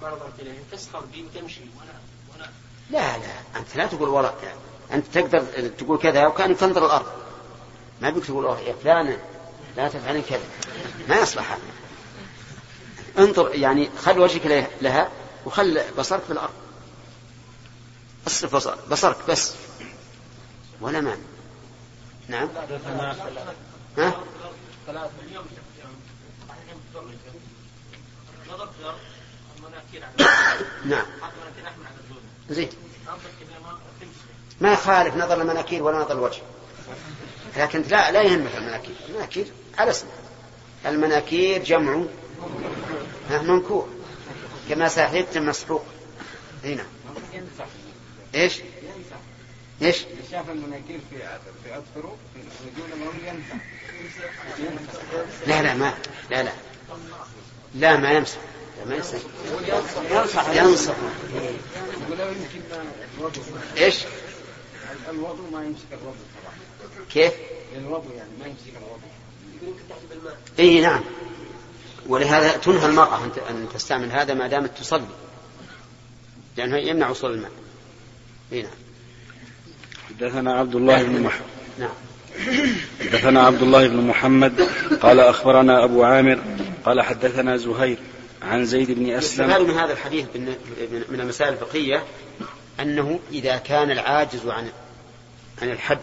ما 0.02 0.10
نظرت 0.10 0.40
اليهم 0.40 0.64
تسخر 0.72 1.00
بي 1.00 1.24
وتمشي 1.24 1.62
وأنا 1.62 2.00
وأنا 2.32 2.52
لا 2.90 3.18
لا 3.18 3.60
أنت 3.60 3.76
لا 3.76 3.88
تقول 3.88 4.10
ولا 4.10 4.34
يعني 4.44 4.60
أنت 4.92 5.06
تقدر 5.14 5.70
تقول 5.70 5.98
كذا 5.98 6.28
وكأنك 6.28 6.58
تنظر 6.58 6.86
الأرض. 6.86 7.06
ما 8.02 8.10
بيك 8.10 8.26
تقول 8.26 8.46
يا 8.46 8.76
فلان 8.84 9.18
لا 9.78 9.90
تفعلين 9.90 10.24
كذا. 10.30 10.44
ما 11.10 11.16
يصلح. 11.16 11.52
هذا 11.52 11.62
انظر 13.28 13.56
يعني 13.56 13.90
خل 13.98 14.20
وجهك 14.20 14.70
لها 14.82 15.10
وخل 15.46 15.82
بصرك 15.98 16.22
في 16.22 16.34
الأرض. 16.34 16.54
اصرف 18.28 18.56
بصر 18.56 18.76
بصرك 18.92 19.18
بس. 19.28 19.54
ولا 20.82 21.02
مانع 21.02 21.18
نعم. 22.28 22.50
ها؟ 23.98 24.14
نعم. 30.86 31.06
زين. 32.50 32.70
ما 34.62 34.74
يخالف 34.74 35.16
نظر 35.16 35.42
المناكير 35.42 35.84
ولا 35.84 35.98
نظر 35.98 36.12
الوجه. 36.12 36.42
لكن 37.58 37.82
لا 37.82 38.12
لا 38.12 38.22
يهمك 38.22 38.56
المناكير. 38.56 38.96
المناكير 39.10 39.48
على 39.78 39.92
اسمه 39.92 40.10
المناكير 40.86 41.64
جمع 41.64 42.04
منكور. 43.30 43.88
كما 44.70 44.88
ساحبت 44.88 45.38
مسحوق 45.38 45.86
هنا. 46.64 46.86
إيش؟ 48.36 48.62
إيش؟ 49.82 50.06
شاف 50.32 50.50
المناكير 50.50 51.00
في 51.10 51.18
في 51.64 51.78
اظفره 51.78 52.18
في 52.34 52.40
رجوله 52.70 53.14
ينفع 53.28 53.56
لا 55.48 55.62
لا 55.62 55.74
ما. 55.74 55.94
لا 56.30 56.44
لا. 56.44 56.52
لا 57.76 57.98
ما 57.98 58.12
يمسح. 58.12 58.38
لا 58.80 58.86
ما 58.86 58.96
يمسح. 58.96 59.20
ينصح. 60.12 60.50
ينصح. 60.50 60.96
إيش؟ 63.78 63.96
الوضوء 65.10 65.52
ما 65.52 65.64
يمسك 65.64 65.86
الوضوء 65.92 66.16
كيف؟ 67.12 67.34
الوضوء 67.78 68.16
يعني 68.16 68.30
ما 68.40 68.46
يمسك 68.46 68.74
الوضوء 68.78 70.34
إي 70.60 70.82
نعم. 70.82 71.02
ولهذا 72.08 72.58
تنهى 72.58 72.86
المرأة 72.86 73.26
أن 73.26 73.68
تستعمل 73.74 74.12
هذا 74.12 74.34
ما 74.34 74.48
دامت 74.48 74.78
تصلي. 74.78 75.08
لأنه 76.58 76.78
يمنع 76.78 77.10
وصول 77.10 77.34
الماء. 77.34 77.52
إي 78.54 78.62
نعم. 78.62 78.72
حدثنا 80.10 80.54
عبد 80.54 80.76
الله 80.76 81.04
بن 81.04 81.22
محمد 81.22 81.46
نعم. 81.80 81.94
حدثنا 83.00 83.42
عبد 83.42 83.62
الله 83.62 83.88
بن 83.88 83.98
محمد 83.98 84.68
قال 85.02 85.20
أخبرنا 85.20 85.84
أبو 85.84 86.04
عامر 86.04 86.40
قال 86.86 87.02
حدثنا 87.02 87.58
زهير 87.58 87.98
عن 88.42 88.66
زيد 88.66 88.92
بن 88.92 89.10
أسلم. 89.10 89.68
من 89.68 89.72
هذا 89.72 89.94
الحديث 89.94 90.26
من 91.10 91.20
المسائل 91.20 91.54
الفقهية 91.54 92.04
أنه 92.80 93.20
إذا 93.32 93.58
كان 93.58 93.92
العاجز 93.92 94.48
عن 94.48 94.70
عن 95.62 95.72
الحج 95.72 95.98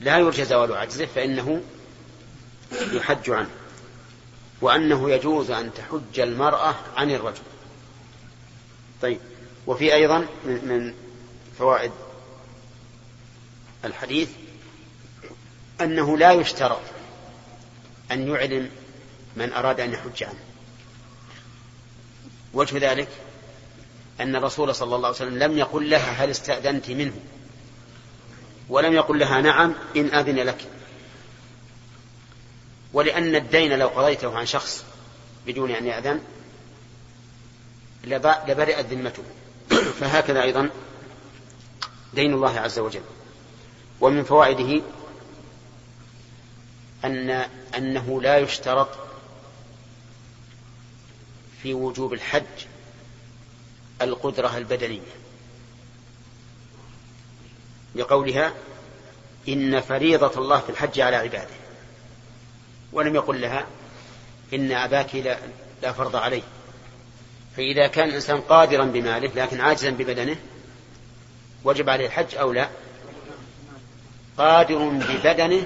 لا 0.00 0.18
يرجى 0.18 0.44
زوال 0.44 0.72
عجزه 0.72 1.06
فإنه 1.06 1.62
يحج 2.92 3.30
عنه 3.30 3.50
وأنه 4.60 5.10
يجوز 5.10 5.50
أن 5.50 5.70
تحج 5.74 6.20
المرأة 6.20 6.74
عن 6.96 7.10
الرجل. 7.10 7.42
طيب 9.02 9.18
وفي 9.66 9.94
أيضا 9.94 10.26
من 10.44 10.94
فوائد 11.58 11.90
الحديث 13.84 14.28
أنه 15.84 16.18
لا 16.18 16.32
يشترط 16.32 16.80
أن 18.12 18.28
يعلم 18.28 18.70
من 19.36 19.52
أراد 19.52 19.80
أن 19.80 19.92
يحج 19.92 20.24
عنه. 20.24 20.38
وجه 22.54 22.92
ذلك 22.92 23.08
أن 24.20 24.36
الرسول 24.36 24.74
صلى 24.74 24.96
الله 24.96 25.08
عليه 25.08 25.16
وسلم 25.16 25.38
لم 25.38 25.58
يقل 25.58 25.90
لها 25.90 26.24
هل 26.24 26.30
استأذنت 26.30 26.90
منه 26.90 27.12
ولم 28.68 28.92
يقل 28.92 29.18
لها 29.18 29.40
نعم 29.40 29.74
إن 29.96 30.14
أذن 30.14 30.36
لك. 30.36 30.66
ولأن 32.92 33.36
الدين 33.36 33.78
لو 33.78 33.88
قضيته 33.88 34.38
عن 34.38 34.46
شخص 34.46 34.84
بدون 35.46 35.70
أن 35.70 35.86
يأذن 35.86 36.20
لبرئت 38.04 38.86
ذمته. 38.86 39.22
فهكذا 40.00 40.42
أيضا 40.42 40.70
دين 42.14 42.34
الله 42.34 42.60
عز 42.60 42.78
وجل. 42.78 43.02
ومن 44.00 44.24
فوائده 44.24 44.82
أن 47.04 47.30
أنه 47.76 48.22
لا 48.22 48.38
يشترط 48.38 48.88
في 51.62 51.74
وجوب 51.74 52.12
الحج 52.12 52.66
القدرة 54.02 54.56
البدنية. 54.56 55.00
لقولها 57.94 58.52
إن 59.48 59.80
فريضة 59.80 60.40
الله 60.40 60.60
في 60.60 60.70
الحج 60.70 61.00
على 61.00 61.16
عباده. 61.16 61.54
ولم 62.92 63.14
يقل 63.14 63.40
لها 63.40 63.66
إن 64.54 64.72
أباك 64.72 65.14
لا, 65.14 65.38
لا 65.82 65.92
فرض 65.92 66.16
عليه. 66.16 66.42
فإذا 67.56 67.86
كان 67.86 68.08
الإنسان 68.08 68.40
قادرا 68.40 68.84
بماله 68.84 69.30
لكن 69.34 69.60
عاجزا 69.60 69.90
ببدنه 69.90 70.36
وجب 71.64 71.90
عليه 71.90 72.06
الحج 72.06 72.34
أو 72.34 72.52
لا؟ 72.52 72.68
قادر 74.38 74.88
ببدنه 74.88 75.64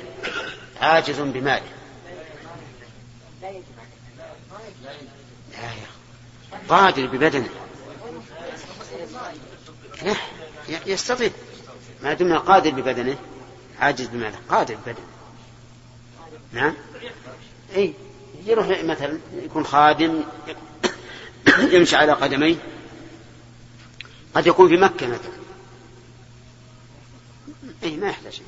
عاجز 0.81 1.21
بماله. 1.21 1.67
لا 3.43 3.51
يا 5.59 5.87
قادر 6.69 7.07
ببدنه. 7.07 7.49
لا 10.03 10.15
يستطيع. 10.87 11.31
ما 12.03 12.15
دمنا 12.15 12.39
قادر 12.39 12.71
ببدنه 12.71 13.19
عاجز 13.81 14.07
بماله 14.07 14.39
قادر 14.49 14.75
ببدنه. 14.75 15.07
نعم؟ 16.53 16.75
إي 17.77 17.95
يروح 18.45 18.67
مثلا 18.69 19.19
يكون 19.33 19.65
خادم 19.65 20.25
يمشي 21.59 21.97
على 21.97 22.13
قدميه. 22.13 22.57
قد 24.35 24.47
يكون 24.47 24.69
في 24.69 24.77
مكة 24.77 25.07
مثلا. 25.07 25.37
إي 27.83 27.97
ما 27.97 28.09
يحتاج. 28.09 28.41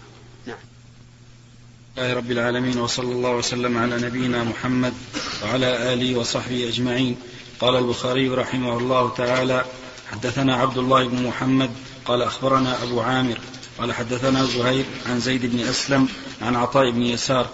الله 1.99 2.15
رب 2.15 2.31
العالمين 2.31 2.79
وصلى 2.79 3.13
الله 3.13 3.31
وسلم 3.31 3.79
على 3.79 3.97
نبينا 3.97 4.45
محمد 4.45 4.95
وعلى 5.43 5.93
آله 5.93 6.19
وصحبه 6.19 6.69
أجمعين. 6.69 7.17
قال 7.61 7.77
البخاري 7.77 8.29
رحمه 8.29 8.79
الله 8.79 9.11
تعالى 9.17 9.65
حدثنا 10.11 10.57
عبد 10.57 10.79
الله 10.79 11.09
بن 11.09 11.23
محمد 11.23 11.71
قال 12.05 12.23
أخبرنا 12.23 12.83
أبو 12.83 13.01
عامر 13.01 13.39
قال 13.79 13.93
حدثنا 13.93 14.45
زهير 14.45 14.85
عن 15.07 15.21
زيد 15.21 15.47
بن 15.47 15.61
أسلم 15.61 16.09
عن 16.43 16.57
عطاء 16.57 16.91
بن 16.91 17.03
يسار 17.03 17.47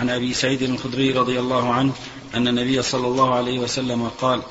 عن 0.00 0.10
أبي 0.10 0.34
سعيد 0.34 0.62
الخدري 0.62 1.10
رضي 1.10 1.40
الله 1.40 1.72
عنه 1.72 1.92
أن 2.34 2.48
النبي 2.48 2.82
صلى 2.82 3.06
الله 3.06 3.34
عليه 3.34 3.58
وسلم 3.58 4.08
قال 4.20 4.42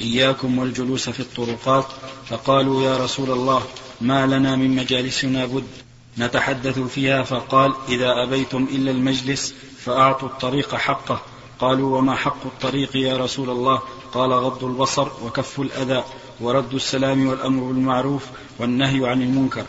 إياكم 0.00 0.58
والجلوس 0.58 1.08
في 1.08 1.20
الطرقات. 1.20 1.86
فقالوا 2.28 2.82
يا 2.82 2.96
رسول 2.96 3.30
الله 3.30 3.62
ما 4.00 4.26
لنا 4.26 4.56
من 4.56 4.76
مجالسنا 4.76 5.46
بد. 5.46 5.83
نتحدث 6.18 6.78
فيها 6.78 7.22
فقال 7.22 7.74
إذا 7.88 8.22
أبيتم 8.22 8.68
إلا 8.72 8.90
المجلس 8.90 9.54
فأعطوا 9.84 10.28
الطريق 10.28 10.74
حقه. 10.74 11.22
قالوا 11.58 11.98
وما 11.98 12.14
حق 12.16 12.46
الطريق 12.46 12.96
يا 12.96 13.16
رسول 13.16 13.50
الله؟ 13.50 13.82
قال 14.12 14.32
غض 14.32 14.64
البصر 14.64 15.08
وكف 15.22 15.60
الأذى 15.60 16.04
ورد 16.40 16.74
السلام 16.74 17.26
والأمر 17.26 17.62
بالمعروف 17.62 18.22
والنهي 18.58 19.08
عن 19.08 19.22
المنكر. 19.22 19.64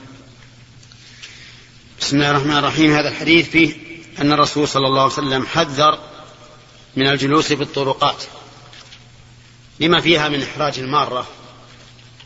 بسم 2.00 2.18
الله 2.18 2.32
الرحمن 2.32 2.58
الرحيم. 2.58 2.92
هذا 2.92 3.10
الحديث 3.10 3.50
فيه 3.50 3.74
أن 4.22 4.32
الرسول 4.32 4.68
صلى 4.68 4.88
الله 4.88 5.02
عليه 5.02 5.14
وسلم 5.14 5.46
حذر 5.46 6.00
من 6.96 7.08
الجلوس 7.08 7.54
في 7.54 7.64
الطرقات 7.64 8.24
لما 9.80 10.02
فيها 10.02 10.30
من 10.30 10.44
إحراج 10.44 10.80
المارة 10.80 11.28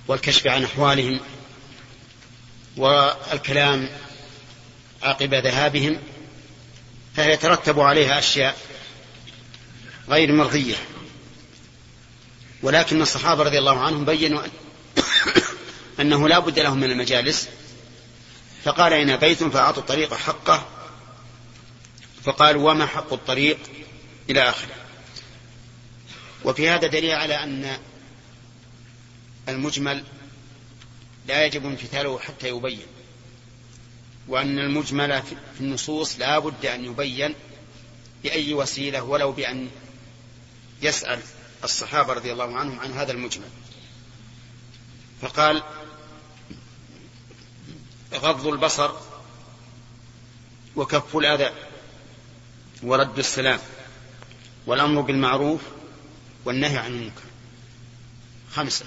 والكشف 0.07 0.47
عن 0.47 0.63
أحوالهم 0.63 1.19
والكلام 2.77 3.89
عقب 5.03 5.33
ذهابهم 5.33 5.99
فيترتب 7.15 7.79
عليها 7.79 8.19
أشياء 8.19 8.57
غير 10.09 10.33
مرضية. 10.33 10.75
ولكن 12.63 13.01
الصحابة 13.01 13.43
رضي 13.43 13.59
الله 13.59 13.79
عنهم 13.79 14.05
بينوا 14.05 14.41
أنه 15.99 16.27
لا 16.27 16.39
بد 16.39 16.59
لهم 16.59 16.79
من 16.79 16.91
المجالس. 16.91 17.49
فقال 18.63 18.93
إن 18.93 19.17
بيت 19.17 19.43
فأعطوا 19.43 19.81
الطريق 19.81 20.13
حقه. 20.13 20.67
فقالوا 22.23 22.71
وما 22.71 22.85
حق 22.85 23.13
الطريق 23.13 23.57
إلى 24.29 24.49
آخره. 24.49 24.75
وفي 26.43 26.69
هذا 26.69 26.87
دليل 26.87 27.11
على 27.11 27.43
أن 27.43 27.77
المجمل 29.49 30.03
لا 31.27 31.45
يجب 31.45 31.65
امتثاله 31.65 32.19
حتى 32.19 32.47
يبين. 32.47 32.98
وأن 34.29 34.59
المجمل 34.59 35.21
في 35.23 35.61
النصوص 35.61 36.19
لا 36.19 36.39
بد 36.39 36.65
أن 36.65 36.85
يبين 36.85 37.35
بأي 38.23 38.53
وسيلة 38.53 39.03
ولو 39.03 39.31
بأن 39.31 39.69
يسأل 40.81 41.19
الصحابة 41.63 42.13
رضي 42.13 42.31
الله 42.31 42.57
عنهم 42.57 42.79
عن 42.79 42.91
هذا 42.91 43.11
المجمل. 43.11 43.49
فقال 45.21 45.63
غض 48.13 48.47
البصر 48.47 48.91
وكف 50.75 51.17
الأذى 51.17 51.53
ورد 52.83 53.19
السلام 53.19 53.59
والأمر 54.65 55.01
بالمعروف 55.01 55.61
والنهي 56.45 56.77
عن 56.77 56.91
المنكر. 56.91 57.23
خمسة. 58.53 58.85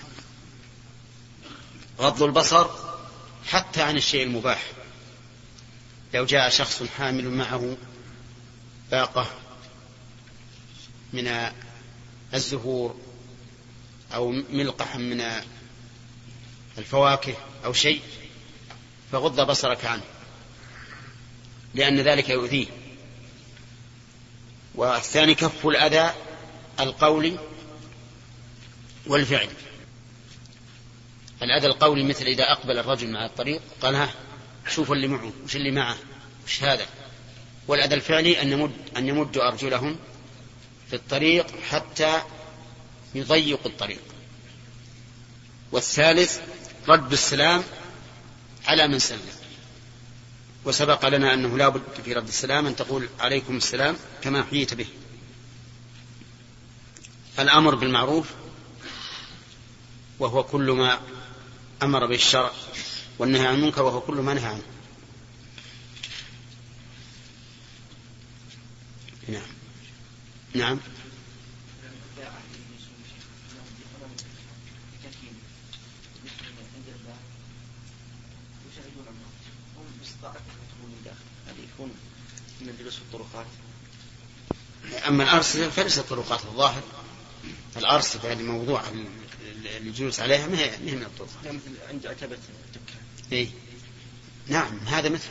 غض 1.98 2.22
البصر 2.22 2.66
حتى 3.46 3.82
عن 3.82 3.96
الشيء 3.96 4.22
المباح. 4.22 4.62
لو 6.14 6.24
جاء 6.24 6.48
شخص 6.48 6.82
حامل 6.82 7.30
معه 7.30 7.76
باقة 8.90 9.26
من 11.12 11.52
الزهور 12.34 12.96
أو 14.14 14.30
ملقحا 14.30 14.98
من 14.98 15.24
الفواكه 16.78 17.34
أو 17.64 17.72
شيء 17.72 18.02
فغض 19.12 19.40
بصرك 19.50 19.84
عنه 19.84 20.02
لأن 21.74 22.00
ذلك 22.00 22.28
يؤذيه. 22.28 22.66
والثاني 24.74 25.34
كف 25.34 25.66
الأذى 25.66 26.14
القولي 26.80 27.38
والفعلي 29.06 29.52
الأذى 31.42 31.66
القولي 31.66 32.04
مثل 32.04 32.24
إذا 32.24 32.44
أقبل 32.52 32.78
الرجل 32.78 33.10
مع 33.10 33.26
الطريق 33.26 33.60
قال 33.82 33.94
ها 33.94 34.14
شوفوا 34.68 34.94
اللي 34.94 35.08
معه 35.08 35.32
وش 35.44 35.56
اللي 35.56 35.70
معه 35.70 35.96
وش 36.44 36.62
هذا؟ 36.62 36.86
والأذى 37.68 37.94
الفعلي 37.94 38.42
أن 38.42 38.52
يمد 38.52 38.72
أن 38.96 39.08
يمدوا 39.08 39.48
أرجلهم 39.48 39.96
في 40.90 40.96
الطريق 40.96 41.46
حتى 41.70 42.22
يضيقوا 43.14 43.70
الطريق. 43.70 44.00
والثالث 45.72 46.40
رد 46.88 47.12
السلام 47.12 47.64
على 48.66 48.88
من 48.88 48.98
سلم. 48.98 49.20
وسبق 50.64 51.08
لنا 51.08 51.34
أنه 51.34 51.58
لا 51.58 51.68
بد 51.68 51.82
في 52.04 52.12
رد 52.12 52.28
السلام 52.28 52.66
أن 52.66 52.76
تقول 52.76 53.08
عليكم 53.20 53.56
السلام 53.56 53.96
كما 54.22 54.44
حييت 54.44 54.74
به. 54.74 54.86
الأمر 57.38 57.74
بالمعروف 57.74 58.30
وهو 60.18 60.42
كل 60.42 60.70
ما 60.70 61.00
أمر 61.82 62.06
به 62.06 62.14
الشرع. 62.14 62.50
والنهي 63.18 63.46
عن 63.46 63.54
المنكر 63.54 63.82
وهو 63.82 64.00
كل 64.00 64.14
ما 64.14 64.34
نهى 64.34 64.46
عنه. 64.46 64.62
نعم. 69.28 69.42
نعم. 70.54 70.78
من 82.60 82.74
الطرقات 82.98 83.46
أما 85.06 85.24
الأرصفة 85.24 85.70
فليست 85.70 86.00
طرقات 86.00 86.40
الظاهر 86.44 86.82
الأرصفة 87.76 88.32
اللي 88.32 88.44
موضوع 88.44 88.82
الجلوس 89.76 90.20
عليها 90.20 90.46
ما 90.46 90.58
هي 90.58 90.70
من 90.80 91.02
الطرق. 91.02 91.28
مثل 91.44 91.74
عند 91.88 92.06
عتبة 92.06 92.38
الدكان. 92.66 93.01
إيه؟ 93.32 93.48
نعم 94.48 94.78
هذا 94.78 95.08
مثل. 95.08 95.28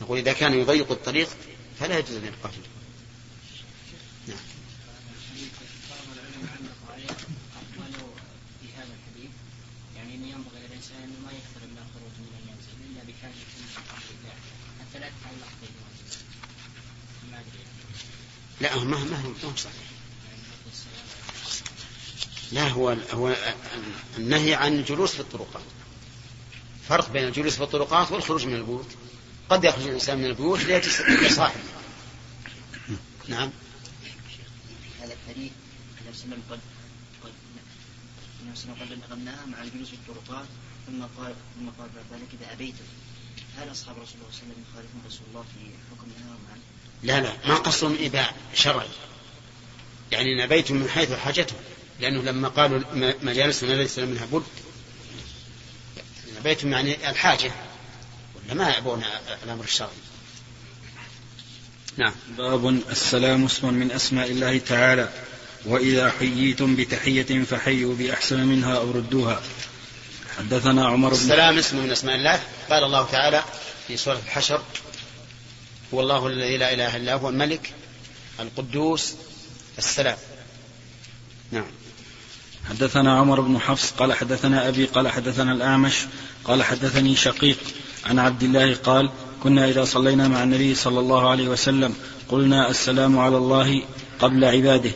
نقول 0.00 0.18
إذا 0.18 0.32
كان 0.32 0.54
يضيق 0.54 0.90
الطريق 0.90 1.28
فلا 1.80 1.98
يجوز 1.98 2.16
أن 2.16 2.24
يبقى 2.24 2.52
فيه. 2.52 2.68
نعم. 4.28 4.38
يعني 9.96 10.14
إنه 10.14 10.26
ينبغي 10.26 10.58
للإنسان 10.68 10.96
انه 11.02 11.18
ما 11.26 11.32
يكثر 11.32 11.66
من 11.66 11.78
الخروج 11.78 12.12
من 12.18 12.32
المنزل 12.42 12.74
إلا 12.90 13.02
بحاجه 13.02 13.32
الله 14.10 14.32
حتى 14.80 14.98
لا 14.98 15.10
ما 17.30 17.38
ادري 17.38 17.60
لا 18.60 18.76
ما 18.76 18.84
ما 18.84 19.20
هو 19.20 19.28
ما 19.28 19.44
هو 19.44 19.56
صحيح. 19.56 19.74
لا 22.52 22.68
هو 22.68 22.96
هو 23.12 23.36
النهي 24.18 24.54
عن 24.54 24.74
الجلوس 24.74 25.12
في 25.12 25.20
الطرقات. 25.20 25.62
فرق 26.90 27.10
بين 27.10 27.24
الجلوس 27.24 27.56
في 27.56 27.62
الطرقات 27.62 28.12
والخروج 28.12 28.46
من 28.46 28.54
البيوت. 28.54 28.86
قد 29.50 29.64
يخرج 29.64 29.86
الإنسان 29.86 30.18
من 30.18 30.24
البيوت 30.24 30.60
لصاحبه 31.08 31.60
نعم. 33.28 33.50
هذا 35.00 35.14
الحديث 35.14 35.52
النبي 36.00 36.16
صلى 36.16 36.24
الله 36.24 36.36
قد 36.50 36.60
قد 37.24 37.32
النبي 38.42 38.56
صلى 38.56 38.72
الله 38.72 38.82
عليه 38.84 38.92
وسلم 38.92 39.02
قد 39.10 39.18
نهى 39.18 39.46
مع 39.46 39.62
الجلوس 39.62 39.88
في 39.88 39.94
الطرقات 39.94 40.46
ثم 40.86 41.02
قال 41.02 41.34
ثم 41.58 41.68
قال 41.78 41.88
بعد 41.96 42.20
ذلك 42.20 42.28
إذا 42.40 42.52
ابيتم 42.52 42.84
هل 43.58 43.70
أصحاب 43.70 43.96
رسول 43.98 44.14
الله 44.14 44.30
صلى 44.32 44.42
الله 44.42 44.52
عليه 44.52 44.52
وسلم 44.52 44.64
يخالفون 44.72 45.02
رسول 45.06 45.26
الله 45.28 45.42
في 45.42 45.60
حكم 45.90 46.08
نهاهم 46.18 46.40
عنه؟ 46.52 46.60
لا؟ 47.02 47.20
لا 47.20 47.48
ما 47.48 47.54
قصرهم 47.54 47.96
إباع 48.00 48.34
شرعي. 48.54 48.88
يعني 50.12 50.44
نبيت 50.44 50.72
من 50.72 50.88
حيث 50.88 51.12
حاجته 51.12 51.54
لأنه 52.00 52.22
لما 52.22 52.48
قالوا 52.48 52.80
مجالسنا 53.22 53.72
ليس 53.72 53.98
منها 53.98 54.26
بد. 54.26 54.42
نبيت 56.40 56.64
يعني 56.64 57.10
الحاجة 57.10 57.52
ولا 58.34 58.54
ما 58.54 58.70
يعبون 58.70 59.04
الأمر 59.44 59.64
الشرعي؟ 59.64 59.90
نعم. 61.96 62.14
باب 62.38 62.68
السلام 62.68 63.44
اسم 63.44 63.74
من 63.74 63.92
أسماء 63.92 64.30
الله 64.30 64.58
تعالى 64.58 65.08
وإذا 65.64 66.10
حييتم 66.10 66.76
بتحية 66.76 67.44
فحيوا 67.44 67.94
بأحسن 67.94 68.40
منها 68.40 68.76
أو 68.76 68.90
ردوها. 68.90 69.42
حدثنا 70.38 70.86
عمر 70.86 71.08
بن 71.08 71.14
السلام 71.14 71.58
اسم 71.58 71.76
من 71.76 71.90
أسماء 71.90 72.16
الله. 72.16 72.42
قال 72.70 72.84
الله 72.84 73.06
تعالى 73.06 73.44
في 73.88 73.96
سورة 73.96 74.20
الحشر 74.26 74.62
هو 75.94 76.00
الله 76.00 76.26
الذي 76.26 76.56
لا 76.56 76.72
إله 76.74 76.96
إلا 76.96 77.14
هو 77.14 77.28
الملك 77.28 77.72
القدوس 78.40 79.14
السلام. 79.78 80.16
نعم. 81.52 81.66
حدثنا 82.70 83.18
عمر 83.18 83.40
بن 83.40 83.58
حفص 83.58 83.90
قال 83.90 84.12
حدثنا 84.12 84.68
أبي 84.68 84.84
قال 84.84 85.08
حدثنا 85.08 85.52
الأعمش 85.52 86.06
قال 86.44 86.62
حدثني 86.62 87.16
شقيق. 87.16 87.58
عن 88.06 88.18
عبد 88.18 88.42
الله 88.42 88.74
قال 88.74 89.10
كنا 89.42 89.68
إذا 89.68 89.84
صلينا 89.84 90.28
مع 90.28 90.42
النبي 90.42 90.74
صلى 90.74 91.00
الله 91.00 91.30
عليه 91.30 91.48
وسلم 91.48 91.94
قلنا 92.28 92.70
السلام 92.70 93.18
على 93.18 93.36
الله 93.36 93.82
قبل 94.20 94.44
عباده 94.44 94.90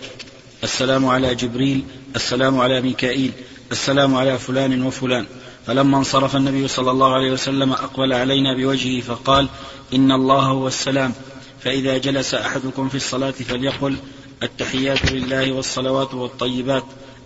السلام 0.65 1.07
على 1.07 1.35
جبريل 1.35 1.85
السلام 2.17 2.61
على 2.61 2.81
ميكائيل 2.81 3.33
السلام 3.73 4.15
على 4.15 4.39
فلان 4.39 4.83
وفلان. 4.83 5.27
فلما 5.67 5.99
انصرف 5.99 6.37
النبي 6.37 6.69
صلى 6.69 6.91
الله 6.91 7.15
عليه 7.15 7.33
وسلم 7.33 7.73
أقبل 7.73 8.13
علينا 8.13 8.57
بوجهه 8.57 9.01
فقال 9.01 9.49
إن 9.95 10.13
الله 10.13 10.43
هو 10.43 10.69
السلام. 10.69 11.13
فإذا 11.61 11.99
جلس 11.99 12.35
أحدكم 12.35 12.89
في 12.89 12.95
الصلاة 12.95 13.31
فليقل 13.31 13.97
التحيات 14.43 15.13
لله 15.13 15.53
والصلوات 15.53 16.15
والطيبات. 16.15 16.85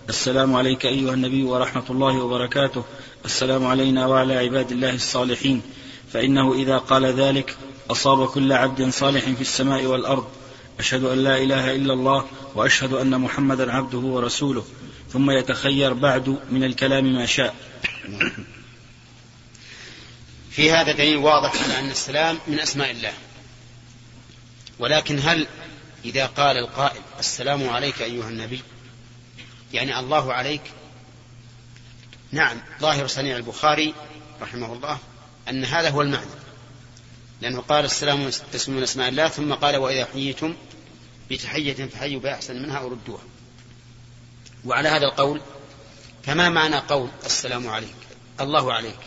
السلام 0.09 0.55
عليك 0.55 0.85
أيها 0.85 1.13
النبي 1.13 1.43
ورحمة 1.43 1.83
الله 1.89 2.23
وبركاته. 2.23 2.83
السلام 3.25 3.67
علينا 3.67 4.05
وعلى 4.05 4.37
عباد 4.37 4.71
الله 4.71 4.93
الصالحين. 4.93 5.61
فإنه 6.13 6.53
إذا 6.53 6.77
قال 6.77 7.05
ذلك 7.05 7.57
أصاب 7.91 8.27
كل 8.27 8.53
عبد 8.53 8.89
صالح 8.89 9.23
في 9.23 9.41
السماء 9.41 9.85
والأرض. 9.85 10.27
أشهد 10.79 11.03
أن 11.03 11.17
لا 11.17 11.37
إله 11.37 11.75
إلا 11.75 11.93
الله 11.93 12.25
وأشهد 12.55 12.93
أن 12.93 13.21
محمدا 13.21 13.71
عبده 13.71 13.97
ورسوله. 13.97 14.65
ثم 15.13 15.31
يتخير 15.31 15.93
بعد 15.93 16.37
من 16.51 16.63
الكلام 16.63 17.13
ما 17.13 17.25
شاء. 17.25 17.55
في 20.51 20.71
هذا 20.71 20.91
دليل 20.91 21.17
واضح 21.17 21.63
على 21.63 21.79
أن 21.79 21.91
السلام 21.91 22.37
من 22.47 22.59
أسماء 22.59 22.91
الله. 22.91 23.13
ولكن 24.79 25.19
هل 25.19 25.47
إذا 26.05 26.25
قال 26.25 26.57
القائل 26.57 27.01
السلام 27.19 27.69
عليك 27.69 28.01
أيها 28.01 28.29
النبي 28.29 28.61
يعني 29.73 29.99
الله 29.99 30.33
عليك. 30.33 30.61
نعم 32.31 32.57
ظاهر 32.79 33.07
صنيع 33.07 33.37
البخاري 33.37 33.93
رحمه 34.41 34.73
الله 34.73 34.99
أن 35.49 35.65
هذا 35.65 35.89
هو 35.89 36.01
المعنى. 36.01 36.31
لأنه 37.41 37.61
قال 37.61 37.85
السلام 37.85 38.31
اسم 38.55 38.73
من 38.73 38.83
أسماء 38.83 39.09
الله 39.09 39.27
ثم 39.27 39.53
قال 39.53 39.77
وإذا 39.77 40.05
حييتم 40.05 40.55
بتحية 41.31 41.85
فحيوا 41.85 42.21
بأحسن 42.21 42.61
منها 42.61 42.77
أو 42.77 42.87
ردوها. 42.87 43.23
وعلى 44.65 44.89
هذا 44.89 45.05
القول 45.05 45.41
فما 46.23 46.49
معنى 46.49 46.75
قول 46.75 47.09
السلام 47.25 47.69
عليك؟ 47.69 47.95
الله 48.41 48.73
عليك. 48.73 48.99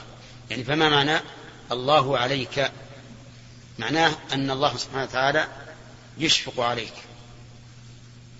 يعني 0.50 0.64
فما 0.64 0.88
معنى 0.88 1.20
الله 1.72 2.18
عليك؟ 2.18 2.70
معناه 3.78 4.12
أن 4.32 4.50
الله 4.50 4.76
سبحانه 4.76 5.02
وتعالى 5.02 5.48
يشفق 6.18 6.60
عليك 6.60 6.92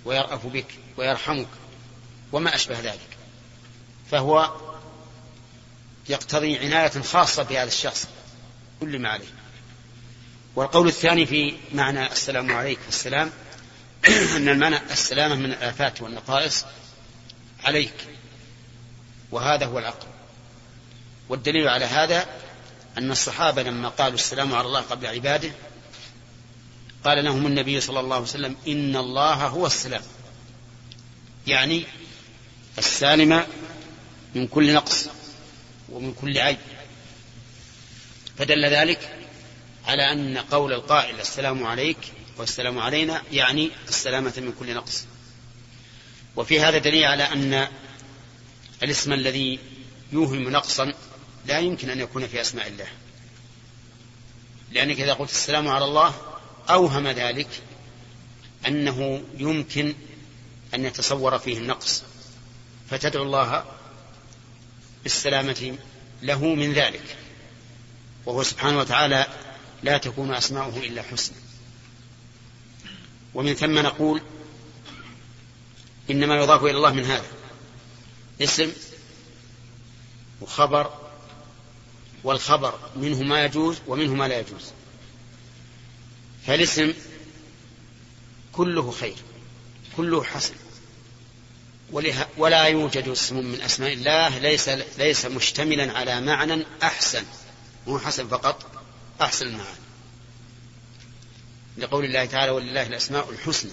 ويرأف 0.05 0.47
بك 0.47 0.67
ويرحمك 0.97 1.49
وما 2.33 2.55
أشبه 2.55 2.81
ذلك. 2.81 3.17
فهو 4.11 4.53
يقتضي 6.09 6.59
عناية 6.59 7.03
خاصة 7.03 7.43
بهذا 7.43 7.69
الشخص 7.69 8.09
كل 8.81 8.99
ما 8.99 9.09
عليه. 9.09 9.35
والقول 10.57 10.89
الثاني 10.89 11.27
في 11.27 11.57
معنى 11.75 12.13
السلام 12.13 12.53
عليك 12.53 12.79
السلام 12.89 13.31
أن 14.37 14.49
المعنى 14.49 14.77
السلامة 14.91 15.35
من 15.35 15.45
الآفات 15.45 16.03
والنقائص 16.03 16.65
عليك. 17.65 17.95
وهذا 19.31 19.67
هو 19.67 19.79
العقل. 19.79 20.07
والدليل 21.29 21.69
على 21.69 21.85
هذا 21.85 22.27
أن 22.99 23.11
الصحابة 23.11 23.63
لما 23.63 23.89
قالوا 23.89 24.15
السلام 24.15 24.55
على 24.55 24.67
الله 24.67 24.81
قبل 24.81 25.07
عباده 25.07 25.51
قال 27.05 27.25
لهم 27.25 27.47
النبي 27.47 27.81
صلى 27.81 28.01
الله 28.01 28.15
عليه 28.15 28.25
وسلم 28.25 28.57
إن 28.69 28.97
الله 28.97 29.35
هو 29.35 29.67
السلام. 29.67 30.03
يعني 31.47 31.85
السالم 32.79 33.47
من 34.35 34.47
كل 34.47 34.75
نقص 34.75 35.09
ومن 35.89 36.13
كل 36.13 36.39
عيب. 36.39 36.59
فدل 38.39 38.67
ذلك 38.67 39.19
على 39.87 40.13
أن 40.13 40.39
قول 40.39 40.73
القائل 40.73 41.21
السلام 41.21 41.65
عليك 41.65 41.99
والسلام 42.39 42.79
علينا 42.79 43.23
يعني 43.33 43.71
السلامة 43.89 44.33
من 44.37 44.53
كل 44.59 44.75
نقص. 44.75 45.05
وفي 46.37 46.61
هذا 46.61 46.79
دليل 46.79 47.05
على 47.05 47.23
أن 47.23 47.69
الاسم 48.83 49.13
الذي 49.13 49.59
يوهم 50.13 50.51
نقصا 50.51 50.93
لا 51.47 51.59
يمكن 51.59 51.91
أن 51.91 52.01
يكون 52.01 52.27
في 52.27 52.41
أسماء 52.41 52.69
الله. 52.69 52.89
لأنك 54.73 55.01
إذا 55.01 55.13
قلت 55.13 55.31
السلام 55.31 55.69
على 55.69 55.85
الله 55.85 56.15
أوهم 56.71 57.09
ذلك 57.09 57.49
أنه 58.67 59.23
يمكن 59.37 59.95
أن 60.75 60.85
يتصور 60.85 61.39
فيه 61.39 61.59
النقص. 61.59 62.03
فتدعو 62.91 63.23
الله 63.23 63.65
بالسلامة 65.03 65.79
له 66.23 66.55
من 66.55 66.73
ذلك. 66.73 67.17
وهو 68.27 68.43
سبحانه 68.43 68.79
وتعالى 68.79 69.27
لا 69.83 69.99
تكون 69.99 70.35
أسماؤه 70.35 70.77
إلا 70.77 71.03
حسنى 71.03 71.37
ومن 73.35 73.55
ثم 73.55 73.79
نقول 73.79 74.23
إنما 76.11 76.37
يضاف 76.37 76.65
إلى 76.65 76.71
الله 76.71 76.93
من 76.93 77.05
هذا 77.05 77.27
اسم 78.41 78.73
وخبر 80.41 80.99
والخبر 82.25 82.79
منه 82.97 83.23
ما 83.23 83.45
يجوز 83.45 83.79
ومنه 83.87 84.15
ما 84.15 84.29
لا 84.29 84.39
يجوز. 84.39 84.73
فالاسم 86.47 86.93
كله 88.53 88.91
خير 88.91 89.17
كله 89.97 90.25
حسن. 90.25 90.55
ولا 92.37 92.65
يوجد 92.65 93.09
اسم 93.09 93.37
من 93.37 93.61
أسماء 93.61 93.93
الله 93.93 94.39
ليس 94.39 94.69
ليس 94.99 95.27
مشتملا 95.27 95.99
على 95.99 96.21
معنى 96.21 96.65
أحسن 96.83 97.25
مو 97.87 97.99
حسن 97.99 98.29
فقط 98.29 98.85
أحسن 99.21 99.47
المعاني 99.47 99.83
لقول 101.79 102.05
الله 102.05 102.25
تعالى 102.25 102.53
ولله 102.53 102.87
الأسماء 102.87 103.31
الحسنى 103.31 103.71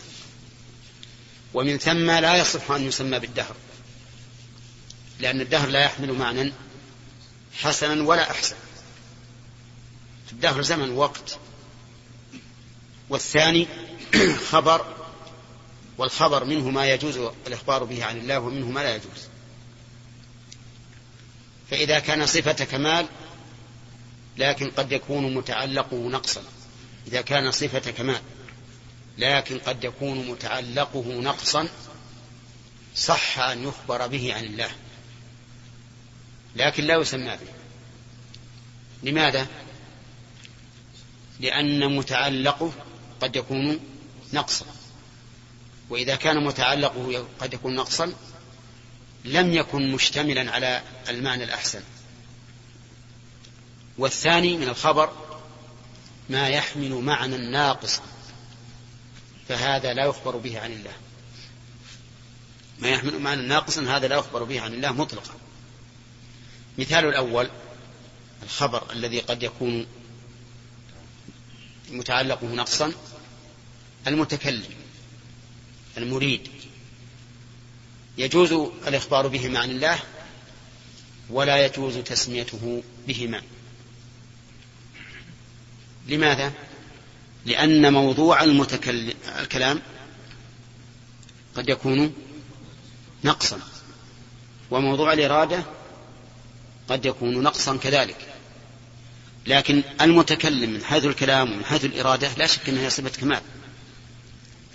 ومن 1.54 1.78
ثم 1.78 2.12
لا 2.12 2.36
يصح 2.36 2.72
أن 2.72 2.88
يسمى 2.88 3.20
بالدهر 3.20 3.56
لأن 5.20 5.42
الدهر 5.42 5.70
لا 5.70 5.84
يحمل 5.84 6.14
معنى 6.14 6.54
حسنا 7.54 8.04
ولا 8.04 8.32
أحسن. 8.32 8.56
في 10.28 10.34
الدهر 10.34 10.62
زمن 10.62 10.92
وقت. 10.92 11.38
والثاني 13.10 13.68
خبر 14.52 14.99
والخبر 16.00 16.44
منه 16.44 16.70
ما 16.70 16.86
يجوز 16.86 17.18
الإخبار 17.48 17.84
به 17.84 18.06
عن 18.06 18.18
الله 18.18 18.40
ومنه 18.40 18.70
ما 18.70 18.80
لا 18.80 18.96
يجوز. 18.96 19.28
فإذا 21.70 22.00
كان 22.00 22.26
صفة 22.26 22.66
كمال 22.66 23.06
لكن 24.38 24.70
قد 24.70 24.92
يكون 24.92 25.34
متعلقه 25.34 26.10
نقصا. 26.10 26.44
إذا 27.08 27.22
كان 27.22 27.52
صفة 27.52 27.92
كمال 27.92 28.22
لكن 29.18 29.60
قد 29.60 29.84
يكون 29.84 30.28
متعلقه 30.28 31.22
نقصا 31.22 31.68
صح 32.96 33.40
أن 33.40 33.64
يخبر 33.64 34.08
به 34.08 34.34
عن 34.34 34.44
الله. 34.44 34.72
لكن 36.56 36.84
لا 36.84 36.96
يسمى 36.96 37.38
به. 37.38 37.54
لماذا؟ 39.04 39.48
لأن 41.40 41.96
متعلقه 41.96 42.72
قد 43.22 43.36
يكون 43.36 43.80
نقصا. 44.34 44.79
وإذا 45.90 46.16
كان 46.16 46.44
متعلقه 46.44 47.28
قد 47.40 47.54
يكون 47.54 47.76
نقصا 47.76 48.14
لم 49.26 49.54
يكن 49.54 49.92
مشتملا 49.92 50.52
على 50.52 50.82
المعنى 51.10 51.44
الأحسن. 51.44 51.82
والثاني 53.98 54.58
من 54.58 54.68
الخبر 54.68 55.14
ما 56.30 56.50
يحمل 56.50 56.94
معنى 56.94 57.38
ناقصا 57.38 58.02
فهذا 59.50 59.94
لا 59.94 60.06
يخبر 60.06 60.38
به 60.38 60.60
عن 60.60 60.72
الله. 60.72 60.94
ما 62.80 62.90
يحمل 62.90 63.20
معنى 63.20 63.42
ناقصا 63.42 63.82
هذا 63.82 64.08
لا 64.08 64.16
يخبر 64.16 64.44
به 64.44 64.62
عن 64.62 64.74
الله 64.74 64.92
مطلقا. 64.92 65.34
مثال 66.78 67.06
الأول 67.06 67.50
الخبر 68.44 68.92
الذي 68.92 69.20
قد 69.20 69.44
يكون 69.44 69.88
متعلقه 71.92 72.48
نقصا 72.48 72.94
المتكلم. 74.08 74.79
المريد. 76.00 76.48
يجوز 78.18 78.54
الإخبار 78.88 79.28
بهما 79.28 79.60
عن 79.60 79.70
الله 79.70 80.00
ولا 81.30 81.66
يجوز 81.66 81.98
تسميته 81.98 82.84
بهما. 83.08 83.42
لماذا؟ 86.08 86.54
لأن 87.46 87.94
موضوع 87.94 88.44
المتكلم 88.44 89.14
الكلام 89.40 89.82
قد 91.56 91.70
يكون 91.70 92.14
نقصا 93.24 93.60
وموضوع 94.72 95.14
الإرادة 95.14 95.64
قد 96.90 97.06
يكون 97.06 97.44
نقصا 97.44 97.78
كذلك. 97.78 98.18
لكن 99.48 99.84
المتكلم 100.02 100.70
من 100.70 100.84
حيث 100.84 101.06
الكلام 101.06 101.52
ومن 101.52 101.66
حيث 101.66 101.86
الإرادة 101.86 102.34
لا 102.38 102.46
شك 102.46 102.70
أنها 102.70 102.90
صفة 102.90 103.10
كمال. 103.10 103.42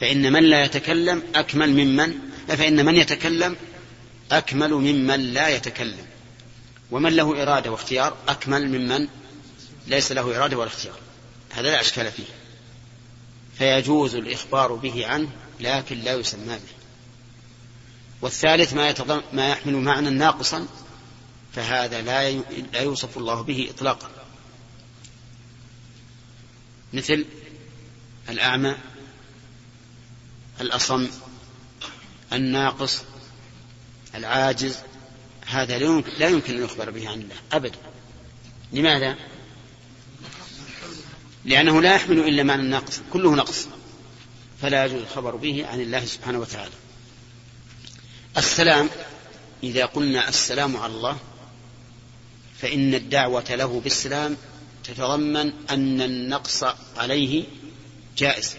فإن 0.05 0.33
من 0.33 0.43
لا 0.43 0.64
يتكلم 0.64 1.23
أكمل 1.35 1.71
ممن؟ 1.71 2.14
فإن 2.49 2.85
من 2.85 2.95
يتكلم 2.95 3.57
أكمل 4.33 4.71
ممن 4.71 5.21
لا 5.21 5.49
يتكلم. 5.49 6.07
ومن 6.90 7.17
له 7.17 7.43
إرادة 7.43 7.71
واختيار 7.71 8.17
أكمل 8.29 8.69
ممن 8.69 9.09
ليس 9.87 10.12
له 10.12 10.37
إرادة 10.37 10.57
ولا 10.57 10.69
اختيار. 10.69 10.99
هذا 11.51 11.62
لا 11.62 11.81
أشكال 11.81 12.12
فيه. 12.12 12.25
فيجوز 13.59 14.14
الإخبار 14.14 14.75
به 14.75 15.07
عنه 15.07 15.29
لكن 15.61 15.99
لا 15.99 16.14
يسمى 16.14 16.47
به. 16.47 16.75
والثالث 18.23 18.75
ما, 18.75 18.88
يتضم 18.88 19.21
ما 19.33 19.49
يحمل 19.49 19.75
معنى 19.75 20.11
ناقصا 20.11 20.67
فهذا 21.53 22.03
لا 22.03 22.31
لا 22.73 22.81
يوصف 22.81 23.19
الله 23.19 23.43
به 23.43 23.69
إطلاقا. 23.71 24.11
مثل 26.93 27.25
الأعمى 28.29 28.75
الأصم 30.61 31.09
الناقص 32.33 33.03
العاجز 34.14 34.79
هذا 35.47 35.79
لا 36.19 36.29
يمكن 36.29 36.57
أن 36.57 36.64
يخبر 36.64 36.90
به 36.90 37.09
عن 37.09 37.21
الله 37.21 37.37
أبدا 37.53 37.79
لماذا؟ 38.73 39.17
لأنه 41.45 41.83
لا 41.83 41.95
يحمل 41.95 42.19
إلا 42.19 42.43
معنى 42.43 42.62
الناقص 42.62 43.01
كله 43.12 43.35
نقص. 43.35 43.67
فلا 44.62 44.85
يجوز 44.85 45.01
الخبر 45.01 45.37
به 45.37 45.67
عن 45.67 45.81
الله 45.81 46.05
سبحانه 46.05 46.38
وتعالى. 46.38 46.73
السلام 48.37 48.90
إذا 49.62 49.85
قلنا 49.85 50.29
السلام 50.29 50.77
على 50.77 50.93
الله 50.93 51.19
فإن 52.61 52.95
الدعوة 52.95 53.55
له 53.55 53.81
بالسلام 53.81 54.37
تتضمن 54.85 55.53
أن 55.71 56.01
النقص 56.01 56.64
عليه 56.97 57.45
جائز. 58.19 58.57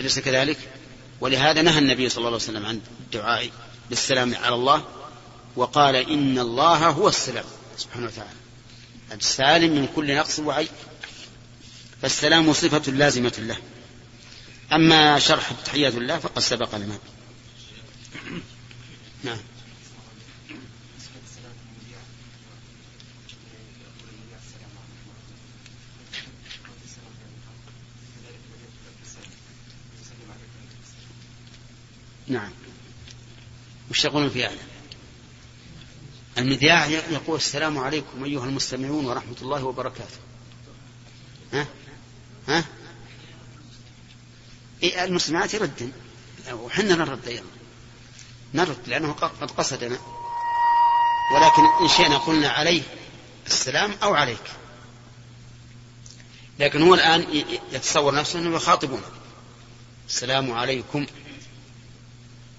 أليس 0.00 0.18
كذلك؟ 0.18 0.58
ولهذا 1.20 1.62
نهى 1.62 1.78
النبي 1.78 2.08
صلى 2.08 2.18
الله 2.18 2.28
عليه 2.28 2.36
وسلم 2.36 2.66
عن 2.66 2.80
الدعاء 3.00 3.50
بالسلام 3.90 4.34
على 4.34 4.54
الله 4.54 4.84
وقال 5.56 5.96
إن 5.96 6.38
الله 6.38 6.88
هو 6.88 7.08
السلام 7.08 7.44
سبحانه 7.76 8.06
وتعالى. 8.06 8.30
السالم 9.12 9.74
من 9.74 9.88
كل 9.96 10.16
نقص 10.16 10.38
وعيب. 10.38 10.68
فالسلام 12.02 12.52
صفة 12.52 12.92
لازمة 12.92 13.32
له. 13.38 13.56
أما 14.72 15.18
شرح 15.18 15.52
تحيات 15.64 15.94
الله 15.94 16.18
فقد 16.18 16.38
سبق 16.38 16.74
لنا. 16.76 16.98
نعم. 19.24 19.38
نعم. 32.32 32.50
وش 33.90 34.04
يقولون 34.04 34.30
في 34.30 34.46
هذا؟ 34.46 34.58
المذياع 36.38 36.86
يقول 36.86 37.36
السلام 37.36 37.78
عليكم 37.78 38.24
أيها 38.24 38.44
المستمعون 38.44 39.04
ورحمة 39.04 39.36
الله 39.42 39.64
وبركاته. 39.64 40.16
ها؟ 41.52 41.66
ها؟ 42.48 42.64
إيه 44.82 45.04
المستمعات 45.04 45.54
يردن. 45.54 45.92
وحنا 46.52 46.94
نرد 46.94 47.28
أيضا. 47.28 47.46
نرد 48.54 48.78
لأنه 48.86 49.12
قد 49.12 49.50
قصدنا. 49.50 49.98
ولكن 51.34 51.62
إن 51.82 51.88
شئنا 51.88 52.18
قلنا 52.18 52.48
عليه 52.48 52.82
السلام 53.46 53.92
أو 54.02 54.14
عليك. 54.14 54.44
لكن 56.58 56.82
هو 56.82 56.94
الآن 56.94 57.44
يتصور 57.72 58.14
نفسه 58.14 58.38
أنه 58.38 58.56
يخاطبنا. 58.56 59.02
السلام 60.08 60.52
عليكم 60.52 61.06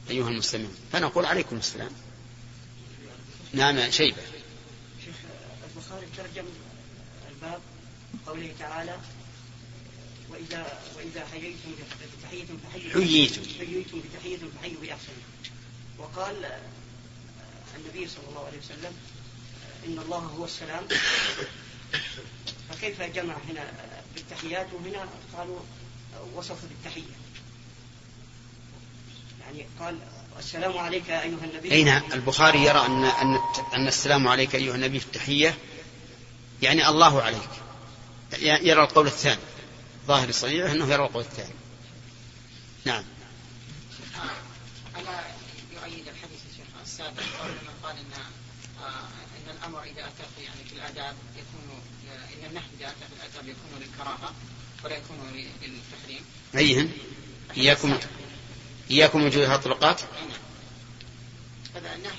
أيها 0.10 0.30
المستمعون. 0.30 0.76
فنقول 0.92 1.26
عليكم 1.26 1.58
السلام. 1.58 1.92
نعم 3.54 3.92
شيبة. 3.92 4.22
شيخ 5.06 5.16
البخاري 5.76 6.08
ترجم 6.18 6.46
الباب 7.30 7.62
قوله 8.28 8.54
تعالى 8.60 8.98
وإذا 10.30 10.82
وإذا 10.98 11.28
حييتم 11.32 11.72
بتحية 12.20 12.46
فحيوا 12.64 12.94
حييتم. 12.94 13.42
حييتم 13.60 14.00
بتحية 14.00 14.38
فحيوا 14.38 14.82
بأحسن. 14.82 15.14
وقال 15.98 16.60
النبي 17.78 18.08
صلى 18.08 18.30
الله 18.30 18.46
عليه 18.46 18.58
وسلم 18.58 18.94
إن 19.88 20.00
الله 20.00 20.18
هو 20.18 20.46
السلام. 20.46 20.88
فكيف 22.70 23.02
جمع 23.02 23.38
هنا 23.50 23.74
بالتحيات؟ 24.16 24.68
وهنا 24.74 25.10
قالوا 25.38 25.60
وصف 26.36 26.66
بالتحية. 26.66 27.23
يعني 29.54 29.68
قال 29.80 29.98
السلام 30.40 30.78
عليك 30.78 31.10
أيها 31.10 31.46
النبي. 31.54 31.72
أين؟ 31.72 31.88
البخاري 31.88 32.64
يرى 32.66 32.86
أن 32.86 33.04
أن 33.06 33.40
أن 33.74 33.88
السلام 33.88 34.28
عليك 34.28 34.56
أيها 34.56 34.76
النبي 34.76 35.00
في 35.00 35.06
التحية. 35.06 35.58
يعني 36.62 36.90
الله 36.90 37.22
عليك. 37.22 37.50
يرى 38.40 38.84
القول 38.84 39.08
الثاني. 39.08 39.42
ظاهر 40.08 40.30
الصحيح 40.30 40.72
أنه 40.72 40.94
يرى 40.94 41.06
القول 41.06 41.24
الثاني. 41.24 41.54
نعم. 42.86 43.04
ألا 44.98 45.20
يؤيد 45.74 46.08
الحديث 46.08 46.40
الشيخ 46.52 46.66
السابق 46.84 47.22
لما 47.44 47.74
قال 47.84 47.98
إن 47.98 48.06
آه، 48.84 48.88
إن 49.38 49.58
الأمر 49.58 49.84
إذا 49.84 50.02
أتى 50.02 50.44
يعني 50.44 50.64
في 50.70 50.76
الآداب 50.76 51.16
يكون 51.36 51.82
إن 52.08 52.50
النهي 52.50 52.64
إذا 52.80 52.88
أتى 52.88 53.06
في 53.10 53.14
الآداب 53.24 53.48
يكون 53.48 53.82
للكراهة 53.82 54.34
ولا 54.84 54.98
يكون 54.98 55.18
للتحريم. 55.62 56.26
أيهن؟ 56.56 56.92
إياكم. 57.58 57.98
إياكم 58.92 59.24
وجوه 59.26 59.56
الطرقات 59.56 60.02
هذا 61.76 61.96
النهي 61.96 62.12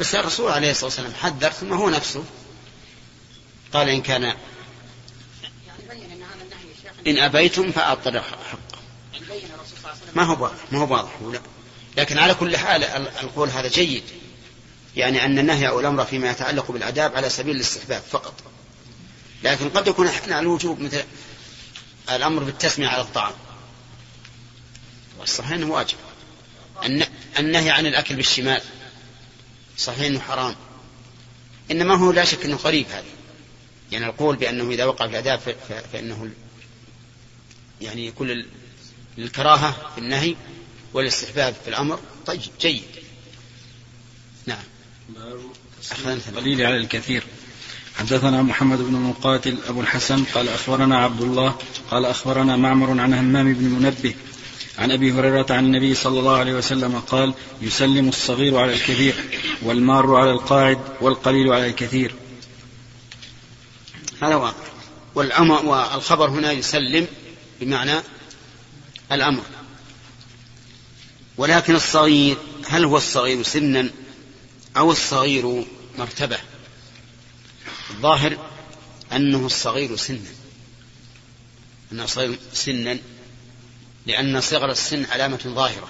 بس 0.00 0.14
الرسول 0.14 0.52
عليه 0.52 0.70
الصلاة 0.70 0.84
والسلام 0.84 1.14
حذر 1.14 1.50
ثم 1.50 1.72
هو 1.72 1.90
نفسه 1.90 2.24
قال 3.72 3.88
إن 3.88 4.02
كان 4.02 4.22
يعني 4.22 4.36
أن 5.92 6.22
هذا 6.22 7.10
إن 7.10 7.18
أبيتم 7.18 7.72
فأعطوا 7.72 8.12
حقه 8.20 8.78
ما 10.16 10.22
هو 10.22 10.42
واضح 10.42 10.54
ما 10.72 10.78
هو 10.78 10.92
واضح. 10.94 11.10
لكن 11.96 12.18
على 12.18 12.34
كل 12.34 12.56
حال 12.56 12.84
ال- 12.84 13.08
القول 13.08 13.48
هذا 13.50 13.68
جيد. 13.68 14.02
يعني 14.96 15.24
أن 15.24 15.38
النهي 15.38 15.68
أو 15.68 15.80
الأمر 15.80 16.04
فيما 16.04 16.30
يتعلق 16.30 16.70
بالآداب 16.70 17.16
على 17.16 17.30
سبيل 17.30 17.56
الاستحباب 17.56 18.02
فقط. 18.10 18.34
لكن 19.42 19.68
قد 19.70 19.86
يكون 19.86 20.08
على 20.08 20.38
الوجوب 20.40 20.80
مثل 20.80 21.04
الأمر 22.10 22.42
بالتسمية 22.42 22.88
على 22.88 23.02
الطعام. 23.02 23.32
والصحيح 25.20 25.52
أنه 25.52 25.66
واجب. 25.66 25.96
النهي 27.38 27.70
عن 27.70 27.86
الأكل 27.86 28.16
بالشمال. 28.16 28.62
صحيح 29.78 30.06
أنه 30.06 30.20
حرام. 30.20 30.56
إنما 31.70 31.94
هو 31.94 32.12
لا 32.12 32.24
شك 32.24 32.44
أنه 32.44 32.56
قريب 32.56 32.86
هذا. 32.86 33.04
يعني 33.92 34.06
القول 34.06 34.36
بأنه 34.36 34.70
إذا 34.70 34.84
وقع 34.84 35.06
في 35.06 35.12
الآداب 35.12 35.40
فإنه 35.92 36.30
يعني 37.80 38.06
يكون 38.06 38.44
للكراهة 39.18 39.92
في 39.94 39.98
النهي 39.98 40.36
والاستحباب 40.92 41.54
في 41.64 41.70
الأمر. 41.70 42.00
طيب 42.26 42.40
جيد. 42.60 42.82
نعم. 44.46 44.64
قليل 46.36 46.62
على 46.62 46.76
الكثير. 46.76 47.24
حدثنا 47.98 48.42
محمد 48.42 48.78
بن 48.78 48.92
مقاتل 48.92 49.58
أبو 49.68 49.80
الحسن 49.80 50.24
قال 50.24 50.48
أخبرنا 50.48 50.98
عبد 50.98 51.20
الله 51.20 51.58
قال 51.90 52.04
أخبرنا 52.04 52.56
معمر 52.56 53.00
عن 53.00 53.14
همام 53.14 53.54
بن 53.54 53.64
منبه 53.64 54.14
عن 54.78 54.90
أبي 54.90 55.12
هريرة 55.12 55.46
عن 55.50 55.64
النبي 55.64 55.94
صلى 55.94 56.20
الله 56.20 56.36
عليه 56.36 56.54
وسلم 56.54 56.98
قال 57.00 57.34
يسلم 57.62 58.08
الصغير 58.08 58.56
على 58.56 58.72
الكبير 58.72 59.14
والمار 59.62 60.14
على 60.14 60.30
القاعد 60.30 60.78
والقليل 61.00 61.52
على 61.52 61.66
الكثير. 61.66 62.14
هذا 64.22 64.34
واقع. 64.34 64.64
والأمر 65.14 65.66
والخبر 65.66 66.28
هنا 66.28 66.52
يسلم 66.52 67.06
بمعنى 67.60 68.00
الأمر. 69.12 69.42
ولكن 71.36 71.74
الصغير 71.74 72.36
هل 72.66 72.84
هو 72.84 72.96
الصغير 72.96 73.42
سنا 73.42 73.90
أو 74.76 74.92
الصغير 74.92 75.64
مرتبة؟ 75.98 76.38
الظاهر 77.90 78.36
أنه 79.12 79.46
الصغير 79.46 79.96
سنا. 79.96 80.18
أنه 81.92 82.06
صغير 82.06 82.38
سنا 82.52 82.98
لأن 84.06 84.40
صغر 84.40 84.70
السن 84.70 85.04
علامة 85.04 85.40
ظاهرة 85.46 85.88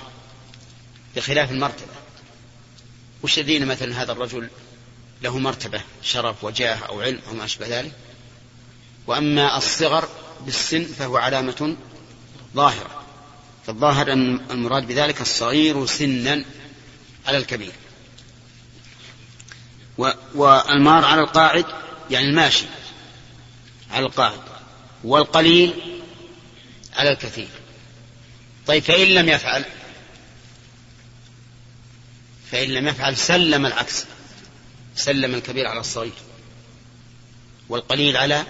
بخلاف 1.16 1.50
المرتبة. 1.50 1.92
وش 3.22 3.38
يدين 3.38 3.66
مثلا 3.66 4.02
هذا 4.02 4.12
الرجل؟ 4.12 4.48
له 5.22 5.38
مرتبة 5.38 5.80
شرف 6.02 6.44
وجاه 6.44 6.76
أو 6.76 7.00
علم 7.00 7.20
أو 7.28 7.34
ما 7.34 7.44
أشبه 7.44 7.80
ذلك. 7.80 7.92
وأما 9.06 9.56
الصغر 9.56 10.08
بالسن 10.40 10.84
فهو 10.84 11.16
علامة 11.16 11.76
ظاهرة. 12.54 13.04
فالظاهر 13.66 14.12
أن 14.12 14.40
المراد 14.50 14.86
بذلك 14.86 15.20
الصغير 15.20 15.86
سنا 15.86 16.44
على 17.26 17.38
الكبير. 17.38 17.72
والمار 20.34 21.04
على 21.04 21.20
القاعد 21.20 21.66
يعني 22.10 22.26
الماشي 22.26 22.66
على 23.90 24.06
القاعد 24.06 24.40
والقليل 25.04 25.74
على 26.96 27.10
الكثير. 27.12 27.48
طيب 28.66 28.82
فإن 28.82 29.06
لم 29.06 29.28
يفعل 29.28 29.64
فإن 32.50 32.68
لم 32.68 32.88
يفعل 32.88 33.16
سلم 33.16 33.66
العكس 33.66 34.04
سلم 34.96 35.34
الكبير 35.34 35.66
على 35.66 35.80
الصغير 35.80 36.12
والقليل 37.68 38.16
على 38.16 38.44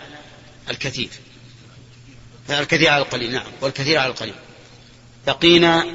الكثير. 0.70 1.08
الكثير 2.50 2.88
على 2.88 3.02
القليل 3.02 3.32
نعم 3.32 3.52
والكثير 3.60 3.98
على 3.98 4.10
القليل. 4.10 4.34
بقينا 5.26 5.94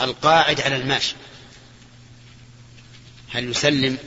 القاعد 0.00 0.60
على 0.60 0.76
الماشي 0.76 1.14
هل 3.30 3.50
يسلم 3.50 3.98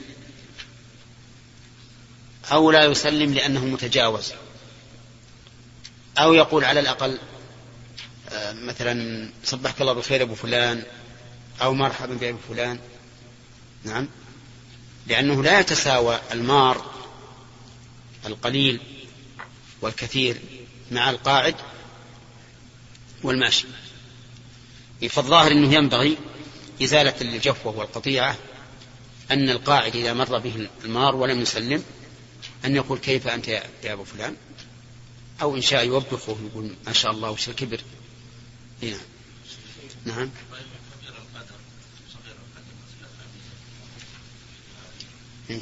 أو 2.51 2.71
لا 2.71 2.83
يسلم 2.83 3.33
لأنه 3.33 3.65
متجاوز؟ 3.65 4.33
أو 6.17 6.33
يقول 6.33 6.65
على 6.65 6.79
الأقل 6.79 7.17
مثلا 8.53 9.29
صبحك 9.43 9.81
الله 9.81 9.93
بالخير 9.93 10.21
أبو 10.21 10.35
فلان 10.35 10.83
أو 11.61 11.73
مرحبا 11.73 12.13
بأبو 12.13 12.37
فلان. 12.49 12.79
نعم. 13.83 14.07
لأنه 15.07 15.43
لا 15.43 15.59
يتساوى 15.59 16.19
المار 16.31 16.91
القليل 18.25 18.79
والكثير 19.81 20.37
مع 20.91 21.09
القاعد 21.09 21.55
والماشي. 23.23 23.67
فالظاهر 25.09 25.51
أنه 25.51 25.73
ينبغي 25.73 26.17
إزالة 26.83 27.13
الجفوة 27.21 27.77
والقطيعة 27.77 28.37
أن 29.31 29.49
القاعد 29.49 29.95
إذا 29.95 30.13
مر 30.13 30.37
به 30.37 30.67
المار 30.85 31.15
ولم 31.15 31.41
يسلم 31.41 31.83
أن 32.65 32.75
يقول 32.75 32.99
كيف 32.99 33.27
أنت 33.27 33.47
يا 33.47 33.93
أبو 33.93 34.03
فلان؟ 34.03 34.35
أو 35.41 35.55
إن 35.55 35.61
شاء 35.61 35.85
يوبخه 35.85 36.37
يقول 36.51 36.75
ما 36.87 36.93
شاء 36.93 37.11
الله 37.11 37.31
وش 37.31 37.49
الكبر؟ 37.49 37.79
نعم. 38.81 38.99
نعم. 40.05 40.29
إيه. 45.49 45.61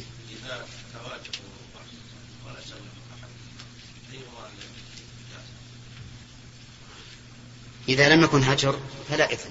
إذا 7.89 8.09
لم 8.09 8.23
يكن 8.23 8.43
هجر 8.43 8.79
فلا 9.09 9.33
إثم. 9.33 9.49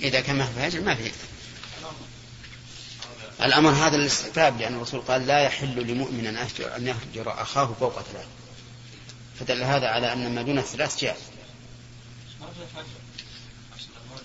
إذا 0.00 0.20
كان 0.20 0.36
ما 0.36 0.46
في 0.46 0.66
هجر 0.66 0.80
ما 0.80 0.94
في 0.94 1.06
إثم. 1.06 1.26
الأمر 3.42 3.70
هذا 3.70 3.96
الاستحباب 3.96 4.60
لأن 4.60 4.74
الرسول 4.74 5.00
قال 5.00 5.26
لا 5.26 5.40
يحل 5.40 5.86
لمؤمن 5.86 6.26
أن 6.26 6.86
يهجر 6.86 7.42
أخاه 7.42 7.74
فوق 7.80 8.02
ثلاث. 8.02 8.26
فدل 9.42 9.62
هذا 9.62 9.86
على 9.86 10.12
أن 10.12 10.34
ما 10.34 10.42
دون 10.42 10.58
الثلاث 10.58 11.00
جائز 11.00 11.20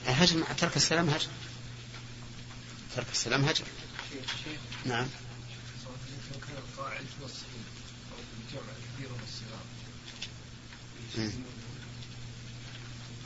الهجر 0.08 0.38
مع 0.38 0.48
ترك 0.52 0.76
السلام 0.76 1.10
هجر 1.10 1.28
ترك 2.96 3.06
السلام 3.12 3.46
هجر 3.46 3.64
نعم. 4.86 5.08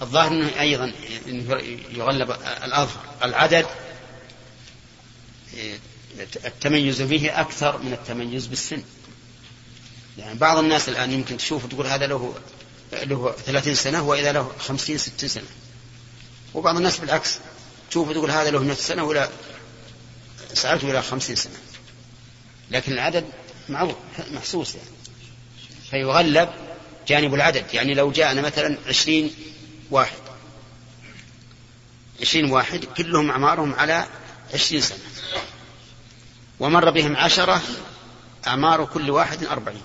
الظاهر 0.01 0.27
إنه 0.31 0.59
أيضا 0.59 0.93
يغلب 1.91 2.31
الأظهر. 2.31 3.15
العدد 3.23 3.65
التميز 6.45 7.01
فيه 7.01 7.41
أكثر 7.41 7.77
من 7.77 7.93
التميز 7.93 8.47
بالسن. 8.47 8.83
يعني 10.18 10.39
بعض 10.39 10.57
الناس 10.57 10.89
الآن 10.89 11.12
يمكن 11.12 11.38
تشوف 11.38 11.66
تقول 11.66 11.88
هذا 11.88 12.07
له 12.07 12.36
له 12.93 13.36
30 13.45 13.76
سنة 13.76 14.01
وإذا 14.01 14.32
له 14.32 14.51
50 14.59 14.97
60 14.97 15.30
سنة. 15.30 15.45
وبعض 16.53 16.76
الناس 16.76 16.97
بالعكس 16.97 17.38
تشوف 17.89 18.12
تقول 18.12 18.32
هذا 18.32 18.51
له 18.51 18.59
100 18.59 18.76
سنة 18.76 19.03
ولا 19.03 19.30
سألته 20.53 20.91
إلى 20.91 21.01
50 21.01 21.36
سنة. 21.36 21.53
لكن 22.72 22.91
العدد 22.91 23.26
معروف 23.70 23.95
محسوس 24.32 24.76
يعني. 24.76 24.88
فيغلب 25.89 26.49
جانب 27.07 27.34
العدد. 27.34 27.66
يعني 27.74 27.93
لو 27.93 28.12
جاءنا 28.12 28.41
مثلا 28.41 28.78
عشرين 28.88 29.36
واحد. 29.91 30.18
عشرين 32.22 32.51
واحد 32.51 32.86
كلهم 32.86 33.32
أعمارهم 33.32 33.74
على 33.74 34.05
عشرين 34.53 34.82
سنة. 34.82 34.97
ومر 36.59 36.89
بهم 36.89 37.16
عشرة 37.16 37.62
أعمار 38.47 38.86
كل 38.86 39.09
واحد 39.09 39.43
أربعين. 39.43 39.82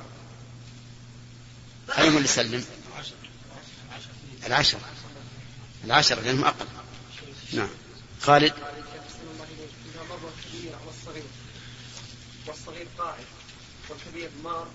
أيهم 1.99 2.17
اللي 2.17 2.29
سلم 2.29 2.65
العشرة 4.47 4.81
العشرة 5.85 6.21
لأنهم 6.21 6.45
أقل. 6.45 6.67
نعم. 7.53 7.69
خالد. 8.21 8.53
والصغير 12.47 12.87
قاعد 12.99 13.25
والكبير 13.89 14.31
مار 14.45 14.67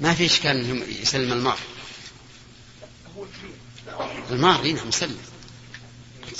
ما 0.00 0.14
في 0.14 0.26
إشكال 0.26 0.50
أنهم 0.50 0.82
يسلم 0.88 1.32
المار 1.32 1.58
هو 3.16 3.24
الكبير 3.24 3.56
المار 4.30 4.64
نعم 4.64 4.88
يسلم. 4.88 5.18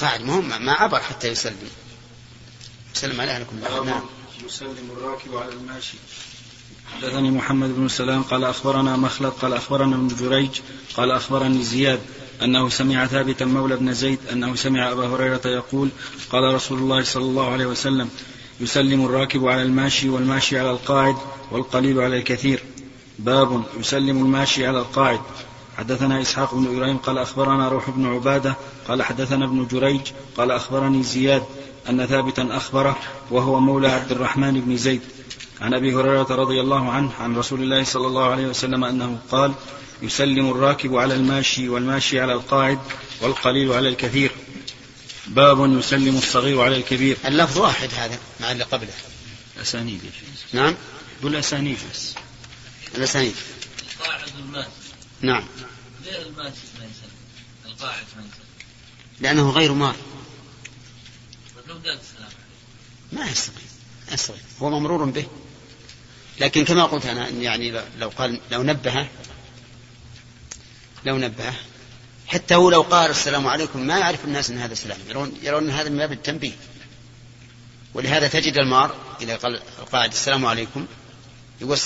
قاعد 0.01 0.21
مهم 0.21 0.65
ما 0.65 0.73
عبر 0.73 1.01
حتى 1.01 1.29
يسلم. 1.29 1.71
يسلم 2.95 3.21
على 3.21 3.33
أهلكم 3.33 3.61
نعم. 3.87 4.09
يسلم 4.45 4.91
الراكب 4.91 5.37
على 5.37 5.53
الماشي. 5.53 5.97
حدثني 6.97 7.31
محمد 7.31 7.77
بن 7.77 7.89
سلام 7.89 8.23
قال 8.23 8.45
أخبرنا 8.45 8.97
مخلد 8.97 9.33
قال 9.33 9.53
أخبرنا 9.53 9.97
ابن 9.97 10.09
جريج 10.09 10.51
قال 10.97 11.11
أخبرني 11.11 11.63
زياد 11.63 12.01
أنه 12.43 12.69
سمع 12.69 13.07
ثابتا 13.07 13.45
مولى 13.45 13.77
بن 13.77 13.93
زيد 13.93 14.19
أنه 14.33 14.55
سمع 14.55 14.93
أبا 14.93 15.07
هريرة 15.07 15.41
يقول 15.45 15.89
قال 16.31 16.55
رسول 16.55 16.79
الله 16.79 17.03
صلى 17.03 17.25
الله 17.25 17.53
عليه 17.53 17.67
وسلم 17.67 18.09
يسلم 18.61 19.05
الراكب 19.05 19.49
على 19.49 19.63
الماشي 19.63 20.09
والماشي 20.09 20.59
على 20.59 20.71
القاعد 20.71 21.17
والقليل 21.51 22.01
على 22.01 22.19
الكثير. 22.19 22.63
باب 23.19 23.63
يسلم 23.81 24.17
الماشي 24.17 24.67
على 24.67 24.79
القاعد. 24.79 25.21
حدثنا 25.77 26.21
إسحاق 26.21 26.55
بن 26.55 26.77
إبراهيم 26.77 26.97
قال 26.97 27.19
أخبرنا 27.19 27.69
روح 27.69 27.91
بن 27.91 28.07
عبادة 28.07 28.55
قال 28.89 29.03
حدثنا 29.03 29.45
ابن 29.45 29.67
جريج 29.67 30.01
قال 30.37 30.51
أخبرني 30.51 31.03
زياد 31.03 31.43
أن 31.89 32.07
ثابتا 32.07 32.57
أخبره 32.57 32.99
وهو 33.31 33.61
مولى 33.61 33.89
عبد 33.89 34.13
الرحمن 34.13 34.61
بن 34.61 34.77
زيد. 34.77 35.01
عن 35.61 35.75
أبي 35.75 35.95
هريرة 35.95 36.27
رضي 36.31 36.61
الله 36.61 36.91
عنه 36.91 37.13
عن 37.21 37.37
رسول 37.37 37.63
الله 37.63 37.85
صلى 37.85 38.07
الله 38.07 38.31
عليه 38.31 38.47
وسلم 38.47 38.85
أنه 38.85 39.19
قال 39.31 39.55
يسلم 40.03 40.51
الراكب 40.51 40.97
على 40.97 41.15
الماشي 41.15 41.69
والماشي 41.69 42.21
على 42.21 42.33
القاعد 42.33 42.79
والقليل 43.21 43.73
على 43.73 43.89
الكثير. 43.89 44.31
باب 45.27 45.79
يسلم 45.79 46.19
الصغير 46.19 46.61
على 46.61 46.77
الكبير. 46.77 47.17
اللفظ 47.25 47.59
واحد 47.59 47.89
هذا 47.95 48.19
مع 48.41 48.53
اللي 48.53 48.65
قبله. 48.65 48.93
أسانيد 49.63 50.01
نعم. 50.53 50.75
قل 51.23 51.37
أسانيد 51.37 51.79
بس. 51.93 52.15
الأسانيد. 52.95 53.35
القاعد 54.01 54.29
والمات 54.37 54.69
نعم. 55.21 55.45
ليه 56.05 56.23
المات 56.23 56.55
ما 56.79 56.85
يسلم؟ 56.85 57.11
القاعد 57.67 58.05
ما 58.17 58.23
يسلم. 58.23 58.45
لأنه 59.21 59.51
غير 59.51 59.73
مار. 59.73 59.97
طيب 61.57 61.69
لو 61.69 61.75
قال 61.75 61.99
السلام 62.01 62.31
ما 63.13 63.31
يستطيع 63.31 63.63
ما 64.09 64.15
يستطيع 64.15 64.43
هو 64.63 64.71
ممرور 64.71 65.05
به. 65.05 65.27
لكن 66.41 66.65
كما 66.65 66.85
قلت 66.85 67.07
أنا 67.07 67.29
يعني 67.29 67.83
لو 67.99 68.09
قال 68.09 68.41
لو 68.51 68.63
نبهه 68.63 69.09
لو 71.05 71.19
نبهه 71.19 71.55
حتى 72.27 72.55
هو 72.55 72.71
لو 72.71 72.83
قال 72.83 73.11
السلام 73.11 73.47
عليكم 73.47 73.81
ما 73.81 73.99
يعرف 73.99 74.25
الناس 74.25 74.51
إن 74.51 74.59
هذا 74.59 74.75
سلام 74.75 74.99
يرون 75.09 75.39
يرون 75.43 75.65
إن 75.65 75.71
هذا 75.71 75.89
من 75.89 75.99
باب 75.99 76.13
التنبيه 76.13 76.53
ولهذا 77.95 78.29
تجد 78.29 78.57
المار 78.59 78.95
إذا 79.21 79.37
قال 79.37 79.61
القاعد 79.79 80.13
السلام 80.13 80.47
عليكم 80.47 80.87
يقول 81.61 81.79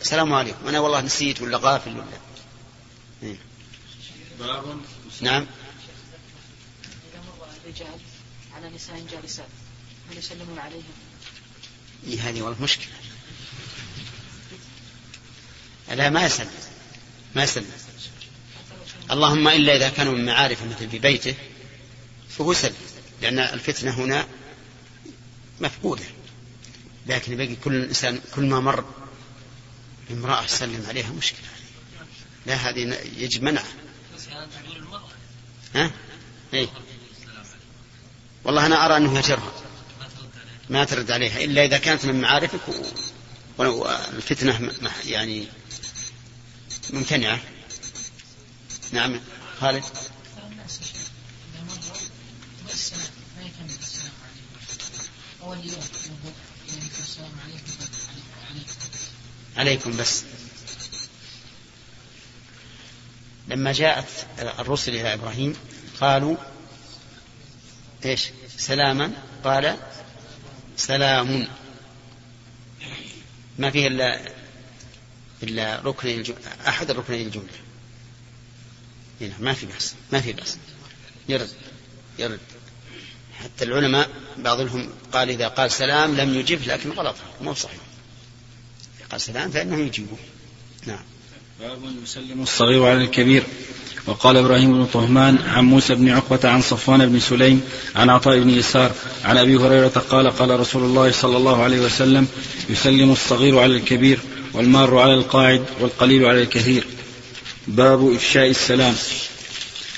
السلام 0.00 0.32
عليكم 0.32 0.68
أنا 0.68 0.80
والله 0.80 1.00
نسيت 1.00 1.42
ولا 1.42 1.58
غافل 1.58 1.90
ولا 1.90 2.04
إيه. 3.22 3.36
نعم 5.20 5.46
إذا 7.12 7.20
مر 7.20 7.46
الرجال 7.64 7.98
على 8.56 8.70
نساء 8.74 9.04
جالسات 9.10 9.46
هل 10.10 10.18
يسلمون 10.18 10.58
عليهم؟ 10.58 10.82
إيه 12.06 12.28
هذه 12.28 12.42
والله 12.42 12.62
مشكلة 12.62 12.92
لا 15.90 16.10
ما 16.10 16.26
يسلم 16.26 16.50
ما 17.34 17.42
يسلم 17.42 17.66
اللهم 19.10 19.48
إلا 19.48 19.76
إذا 19.76 19.88
كانوا 19.88 20.12
من 20.12 20.24
معارفه 20.26 20.66
مثل 20.66 20.90
في 20.90 20.98
بيته 20.98 21.34
فهو 22.28 22.52
سلم 22.52 22.74
لأن 23.22 23.38
الفتنة 23.38 23.90
هنا 23.90 24.26
مفقودة. 25.60 26.04
لكن 27.06 27.36
باقي 27.36 27.54
كل 27.56 27.84
إنسان 27.84 28.20
كل 28.34 28.42
ما 28.44 28.60
مر 28.60 28.84
امرأة 30.10 30.46
سلم 30.46 30.84
عليها 30.88 31.10
مشكلة. 31.12 31.48
لا 32.46 32.54
هذه 32.54 32.98
يجب 33.16 33.42
منعها 33.42 33.64
ها؟ 35.74 35.90
إيه؟ 36.54 36.68
والله 38.44 38.66
أنا 38.66 38.86
أرى 38.86 38.96
أنه 38.96 39.18
يجرها. 39.18 39.52
ما 40.70 40.84
ترد 40.84 41.10
عليها. 41.10 41.44
إلا 41.44 41.64
إذا 41.64 41.78
كانت 41.78 42.04
من 42.06 42.20
معارفك 42.20 42.68
و... 42.68 42.72
ولو 43.58 43.88
الفتنة 43.88 44.58
م- 44.58 44.84
م- 44.84 44.88
يعني 45.06 45.48
ممتنعة. 46.92 47.40
نعم 48.92 49.20
خالد. 49.60 49.84
عليكم 59.56 59.96
بس. 59.96 60.22
لما 63.48 63.72
جاءت 63.72 64.26
الرسل 64.38 64.94
إلى 64.94 65.14
إبراهيم 65.14 65.56
قالوا 66.00 66.36
إيش؟ 68.04 68.28
سلاما. 68.58 69.12
قال 69.44 69.76
سلام. 70.76 71.48
ما 73.58 73.70
فيه 73.70 73.86
إلا 73.86 74.39
إلا 75.42 75.80
ركن 75.84 76.24
أحد 76.68 76.90
الركنين 76.90 77.26
الجملة. 77.26 77.46
هنا 79.20 79.34
ما 79.40 79.52
في 79.52 79.66
بأس 79.66 79.94
ما 80.12 80.20
في 80.20 80.32
بأس. 80.32 80.56
يرد 81.28 81.48
يرد. 82.18 82.38
حتى 83.38 83.64
العلماء 83.64 84.10
بعضهم 84.38 84.88
قال 85.12 85.30
إذا 85.30 85.48
قال 85.48 85.70
سلام 85.70 86.16
لم 86.16 86.34
يجب 86.34 86.68
لكن 86.68 86.90
غلط. 86.90 87.16
مو 87.42 87.54
صحيح. 87.54 87.80
قال 89.10 89.20
سلام 89.20 89.50
فإنهم 89.50 89.86
يجيبون. 89.86 90.18
نعم. 90.86 91.04
باب 91.60 91.78
يسلم 92.02 92.42
الصغير 92.42 92.86
على 92.86 93.04
الكبير. 93.04 93.44
وقال 94.06 94.36
إبراهيم 94.36 94.72
بن 94.72 94.86
طهمان 94.86 95.38
عن 95.38 95.64
موسى 95.64 95.94
بن 95.94 96.08
عقبة 96.08 96.48
عن 96.48 96.62
صفوان 96.62 97.06
بن 97.06 97.20
سليم 97.20 97.62
عن 97.96 98.10
عطاء 98.10 98.40
بن 98.40 98.50
يسار 98.50 98.92
عن 99.24 99.36
أبي 99.36 99.56
هريرة 99.56 99.88
قال 99.88 100.30
قال 100.30 100.60
رسول 100.60 100.82
الله 100.82 101.10
صلى 101.10 101.36
الله 101.36 101.62
عليه 101.62 101.80
وسلم 101.80 102.28
يسلم 102.68 103.12
الصغير 103.12 103.58
على 103.58 103.76
الكبير. 103.76 104.20
والمار 104.54 104.98
على 104.98 105.14
القاعد 105.14 105.64
والقليل 105.80 106.24
على 106.24 106.42
الكثير. 106.42 106.86
باب 107.68 108.14
إفشاء 108.14 108.50
السلام. 108.50 108.94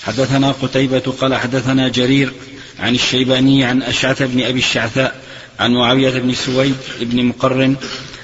حدثنا 0.03 0.53
قتيبة 0.53 1.15
قال 1.21 1.35
حدثنا 1.35 1.89
جرير 1.89 2.33
عن 2.81 2.95
الشيباني 2.95 3.65
عن 3.65 3.83
أشعث 3.83 4.23
بن 4.23 4.43
أبي 4.43 4.59
الشعثاء 4.59 5.21
عن 5.61 5.75
معاوية 5.75 6.11
بن 6.11 6.35
سويد 6.35 6.77
بن 7.01 7.25
مقرن 7.25 7.77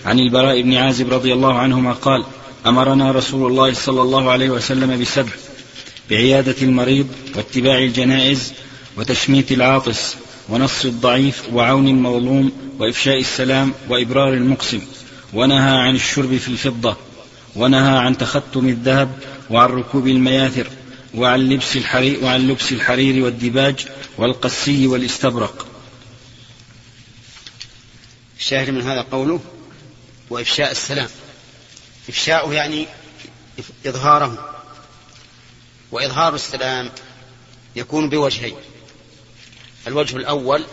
عن 0.06 0.18
البراء 0.18 0.62
بن 0.62 0.74
عازب 0.74 1.12
رضي 1.12 1.32
الله 1.32 1.58
عنهما 1.58 1.92
قال 1.92 2.24
أمرنا 2.66 3.12
رسول 3.12 3.50
الله 3.50 3.72
صلى 3.72 4.02
الله 4.02 4.30
عليه 4.30 4.50
وسلم 4.50 5.00
بسبع 5.00 5.32
بعيادة 6.10 6.54
المريض 6.62 7.06
واتباع 7.36 7.78
الجنائز 7.78 8.52
وتشميت 8.96 9.52
العاطس 9.52 10.16
ونص 10.48 10.84
الضعيف 10.84 11.42
وعون 11.52 11.88
المظلوم 11.88 12.52
وإفشاء 12.78 13.20
السلام 13.20 13.72
وإبرار 13.88 14.32
المقسم. 14.32 14.80
ونهى 15.32 15.76
عن 15.76 15.94
الشرب 15.94 16.36
في 16.36 16.48
الفضة 16.48 16.96
ونهى 17.56 17.98
عن 17.98 18.18
تختم 18.18 18.68
الذهب 18.68 19.18
وعن 19.50 19.68
ركوب 19.68 20.06
المياثر 20.06 20.70
وعن 21.14 21.40
لبس 21.40 21.76
الحرير 21.76 22.24
وعن 22.24 22.48
لبس 22.48 22.72
الحرير 22.72 23.24
والدباج 23.24 23.86
والقسي 24.18 24.86
والاستبرق. 24.86 25.66
الشاهد 28.38 28.70
من 28.70 28.82
هذا 28.82 29.00
قوله 29.02 29.40
وإفشاء 30.30 30.70
السلام. 30.70 31.08
إفشاؤه 32.08 32.54
يعني 32.54 32.86
إظهاره. 33.86 34.54
وإظهار 35.92 36.34
السلام 36.34 36.90
يكون 37.76 38.10
بوجهين. 38.10 38.56
الوجه 39.86 40.16
الأول 40.16 40.64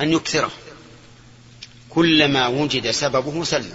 أن 0.00 0.12
يكثره. 0.12 0.50
كلما 1.90 2.46
وجد 2.46 2.90
سببه 2.90 3.44
سلم. 3.44 3.74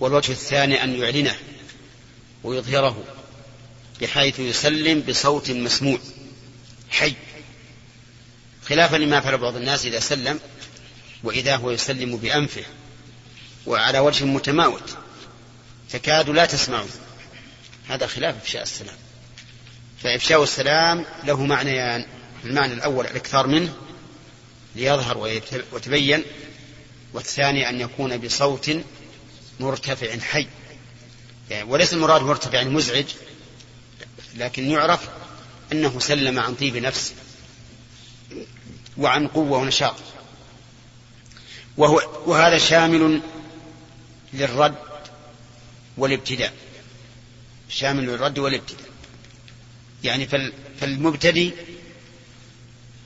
والوجه 0.00 0.32
الثاني 0.32 0.84
أن 0.84 0.96
يعلنه 0.96 1.36
ويظهره 2.44 3.04
بحيث 4.00 4.38
يسلم 4.38 5.00
بصوت 5.00 5.50
مسموع 5.50 5.98
حي. 6.90 7.14
خلافا 8.64 8.96
لما 8.96 9.20
فعل 9.20 9.38
بعض 9.38 9.56
الناس 9.56 9.86
إذا 9.86 10.00
سلم 10.00 10.40
وإذا 11.24 11.56
هو 11.56 11.70
يسلم 11.70 12.16
بأنفه 12.16 12.64
وعلى 13.66 13.98
وجه 13.98 14.24
متماوت 14.24 14.96
تكاد 15.90 16.28
لا 16.30 16.46
تسمعه. 16.46 16.86
هذا 17.88 18.06
خلاف 18.06 18.36
إفشاء 18.36 18.62
السلام. 18.62 18.96
فإفشاء 20.02 20.42
السلام 20.42 21.04
له 21.24 21.44
معنيان. 21.44 22.06
المعنى 22.44 22.72
الأول 22.72 23.06
الإكثار 23.06 23.46
منه 23.46 23.74
ليظهر 24.76 25.18
ويتبين 25.18 26.22
والثاني 27.12 27.68
أن 27.68 27.80
يكون 27.80 28.18
بصوت 28.18 28.70
مرتفع 29.60 30.18
حي. 30.18 30.46
يعني 31.50 31.70
وليس 31.70 31.92
المراد 31.92 32.22
مرتفع 32.22 32.54
يعني 32.54 32.70
مزعج 32.70 33.04
لكن 34.36 34.70
يعرف 34.70 35.08
أنه 35.72 35.98
سلم 35.98 36.38
عن 36.38 36.54
طيب 36.54 36.76
نفس 36.76 37.12
وعن 38.98 39.28
قوة 39.28 39.58
ونشاط. 39.58 39.96
وهو 41.76 42.02
وهذا 42.26 42.58
شامل 42.58 43.20
للرد 44.32 44.74
والابتداء. 45.96 46.52
شامل 47.68 48.06
للرد 48.06 48.38
والابتداء. 48.38 48.90
يعني 50.04 50.28
فالمبتدي 50.80 51.52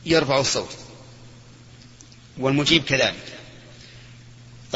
يرفع 0.07 0.41
الصوت 0.41 0.77
والمجيب 2.39 2.85
كذلك. 2.85 3.36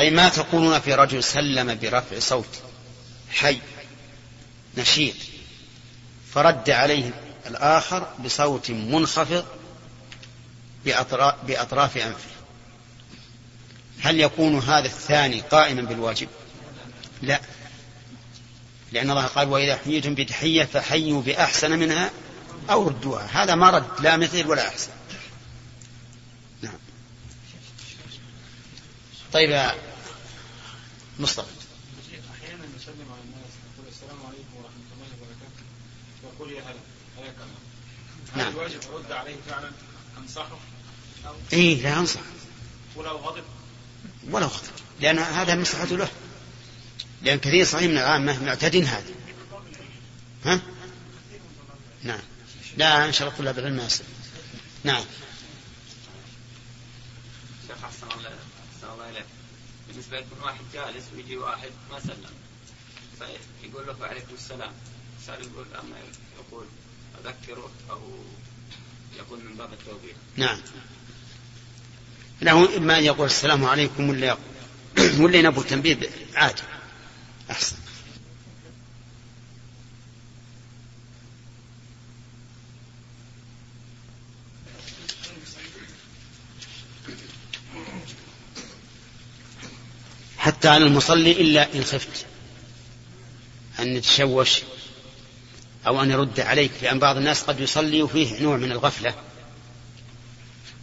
طيب 0.01 0.13
ما 0.13 0.29
تقولون 0.29 0.81
في 0.81 0.95
رجل 0.95 1.25
سلم 1.25 1.79
برفع 1.79 2.19
صوت 2.19 2.63
حي 3.31 3.59
نشيط 4.77 5.15
فرد 6.35 6.71
عليه 6.71 7.11
الآخر 7.47 8.09
بصوت 8.25 8.71
منخفض 8.71 9.45
بأطراف, 10.85 11.97
أنفه. 11.97 12.31
هل 14.03 14.21
يكون 14.21 14.59
هذا 14.59 14.87
الثاني 14.87 15.41
قائما 15.41 15.83
بالواجب؟ 15.83 16.29
لا. 17.23 17.41
لأن 18.93 19.11
الله 19.11 19.27
قال 19.27 19.49
وإذا 19.49 19.77
حييتم 19.77 20.15
بتحية 20.15 20.65
فحيوا 20.65 21.23
بأحسن 21.23 21.79
منها 21.79 22.11
أو 22.71 22.89
ردوها. 22.89 23.43
هذا 23.43 23.55
ما 23.55 23.71
رد 23.71 24.01
لا 24.01 24.17
مثل 24.17 24.47
ولا 24.47 24.69
أحسن. 24.69 24.91
نعم. 26.63 26.79
طيب 29.33 29.71
مصطفى 31.21 31.49
أحيانا 32.35 32.65
نسلم 32.77 33.13
على 33.13 33.21
الناس 33.25 33.53
نقول 33.75 33.89
السلام 33.89 34.27
عليكم 34.27 34.57
ورحمة 34.57 34.89
الله 34.95 35.07
وبركاته 35.17 35.65
ويقول 36.23 36.53
يا 36.53 36.63
هلا 36.63 36.81
حياك 37.17 37.35
الله 37.35 37.61
هل 38.33 38.39
نعم. 38.39 38.53
الواجب 38.53 38.81
أرد 38.93 39.13
عليه 39.13 39.37
فعلا 39.49 39.71
أنصحه؟ 40.19 40.59
أو 41.27 41.35
إيه 41.53 41.83
لا 41.83 41.99
أنصح. 41.99 42.21
ولو 42.97 43.17
غضب؟ 43.17 43.45
ولا 44.31 44.47
غضب. 44.47 44.71
لأن 45.01 45.19
هذا 45.19 45.55
مصلحة 45.55 45.85
له. 45.85 46.09
لأن 47.23 47.39
كثير 47.39 47.65
صحيح 47.65 47.91
من 47.91 47.99
العامة 47.99 48.45
معتد 48.45 48.77
هذا. 48.77 49.15
ها؟ 50.45 50.61
نعم. 52.03 52.21
لا 52.77 53.05
إن 53.05 53.13
شاء 53.13 53.29
الله 53.29 53.39
طلاب 53.39 53.59
العلم 53.59 53.77
ما 53.77 53.85
يصير. 53.85 54.07
نعم. 54.85 55.05
شيخ 57.69 57.85
احسن 57.85 58.07
الله 58.19 58.29
أحسن 58.29 58.93
الله 58.93 59.11
إليك. 59.11 59.25
بالنسبة 59.91 60.19
يكون 60.19 60.39
واحد 60.43 60.65
جالس 60.75 61.05
ويجي 61.17 61.37
واحد 61.37 61.71
ما 61.91 62.01
سلم. 62.01 62.31
فيقول 63.19 63.87
له 63.87 63.97
وعليكم 64.01 64.35
السلام. 64.35 64.73
السؤال 65.21 65.41
يقول 65.41 65.67
أما 65.75 65.97
يقول 66.39 66.65
أذكره 67.25 67.71
أو 67.91 68.01
يكون 69.19 69.45
من 69.45 69.55
باب 69.55 69.73
التوبيخ. 69.73 70.17
نعم. 70.37 70.59
له 72.43 72.77
إما 72.77 72.99
أن 72.99 73.05
يقول 73.05 73.27
السلام 73.27 73.65
عليكم 73.65 74.09
ولا 74.09 74.27
يقول. 74.27 75.21
ولا 75.23 75.37
ينبه 75.37 75.61
التنبيه 75.61 76.11
عادي. 76.35 76.63
أحسن. 77.51 77.77
حتى 90.41 90.69
على 90.69 90.85
المصلي 90.85 91.33
إلا 91.33 91.75
إن 91.75 91.85
خفت. 91.85 92.27
أن 93.81 93.97
يتشوش 93.97 94.61
أو 95.87 96.03
أن 96.03 96.11
يرد 96.11 96.41
عليك 96.41 96.71
لأن 96.83 96.99
بعض 96.99 97.17
الناس 97.17 97.43
قد 97.43 97.61
يصلي 97.61 98.03
وفيه 98.03 98.43
نوع 98.43 98.57
من 98.57 98.73
الغفلة. 98.73 99.15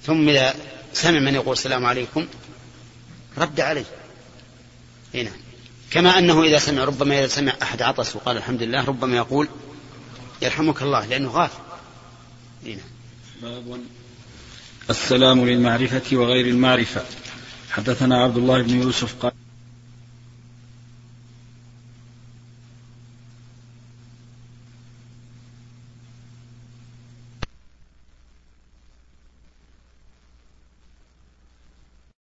ثم 0.03 0.29
إذا 0.29 0.55
سمع 0.93 1.19
من 1.19 1.35
يقول 1.35 1.53
السلام 1.53 1.85
عليكم 1.85 2.27
رد 3.37 3.59
عليه. 3.59 3.85
هنا 5.13 5.31
كما 5.91 6.19
أنه 6.19 6.43
إذا 6.43 6.59
سمع 6.59 6.83
ربما 6.83 7.19
إذا 7.19 7.27
سمع 7.27 7.53
أحد 7.61 7.81
عطس 7.81 8.15
وقال 8.15 8.37
الحمد 8.37 8.63
لله 8.63 8.85
ربما 8.85 9.17
يقول 9.17 9.47
يرحمك 10.41 10.81
الله 10.81 11.05
لأنه 11.05 11.29
غافل. 11.29 11.61
هنا 12.65 12.81
باب 13.41 13.81
السلام 14.89 15.45
للمعرفة 15.45 16.17
وغير 16.17 16.45
المعرفة. 16.45 17.05
حدثنا 17.71 18.23
عبد 18.23 18.37
الله 18.37 18.61
بن 18.61 18.81
يوسف 18.81 19.15
قال 19.15 19.31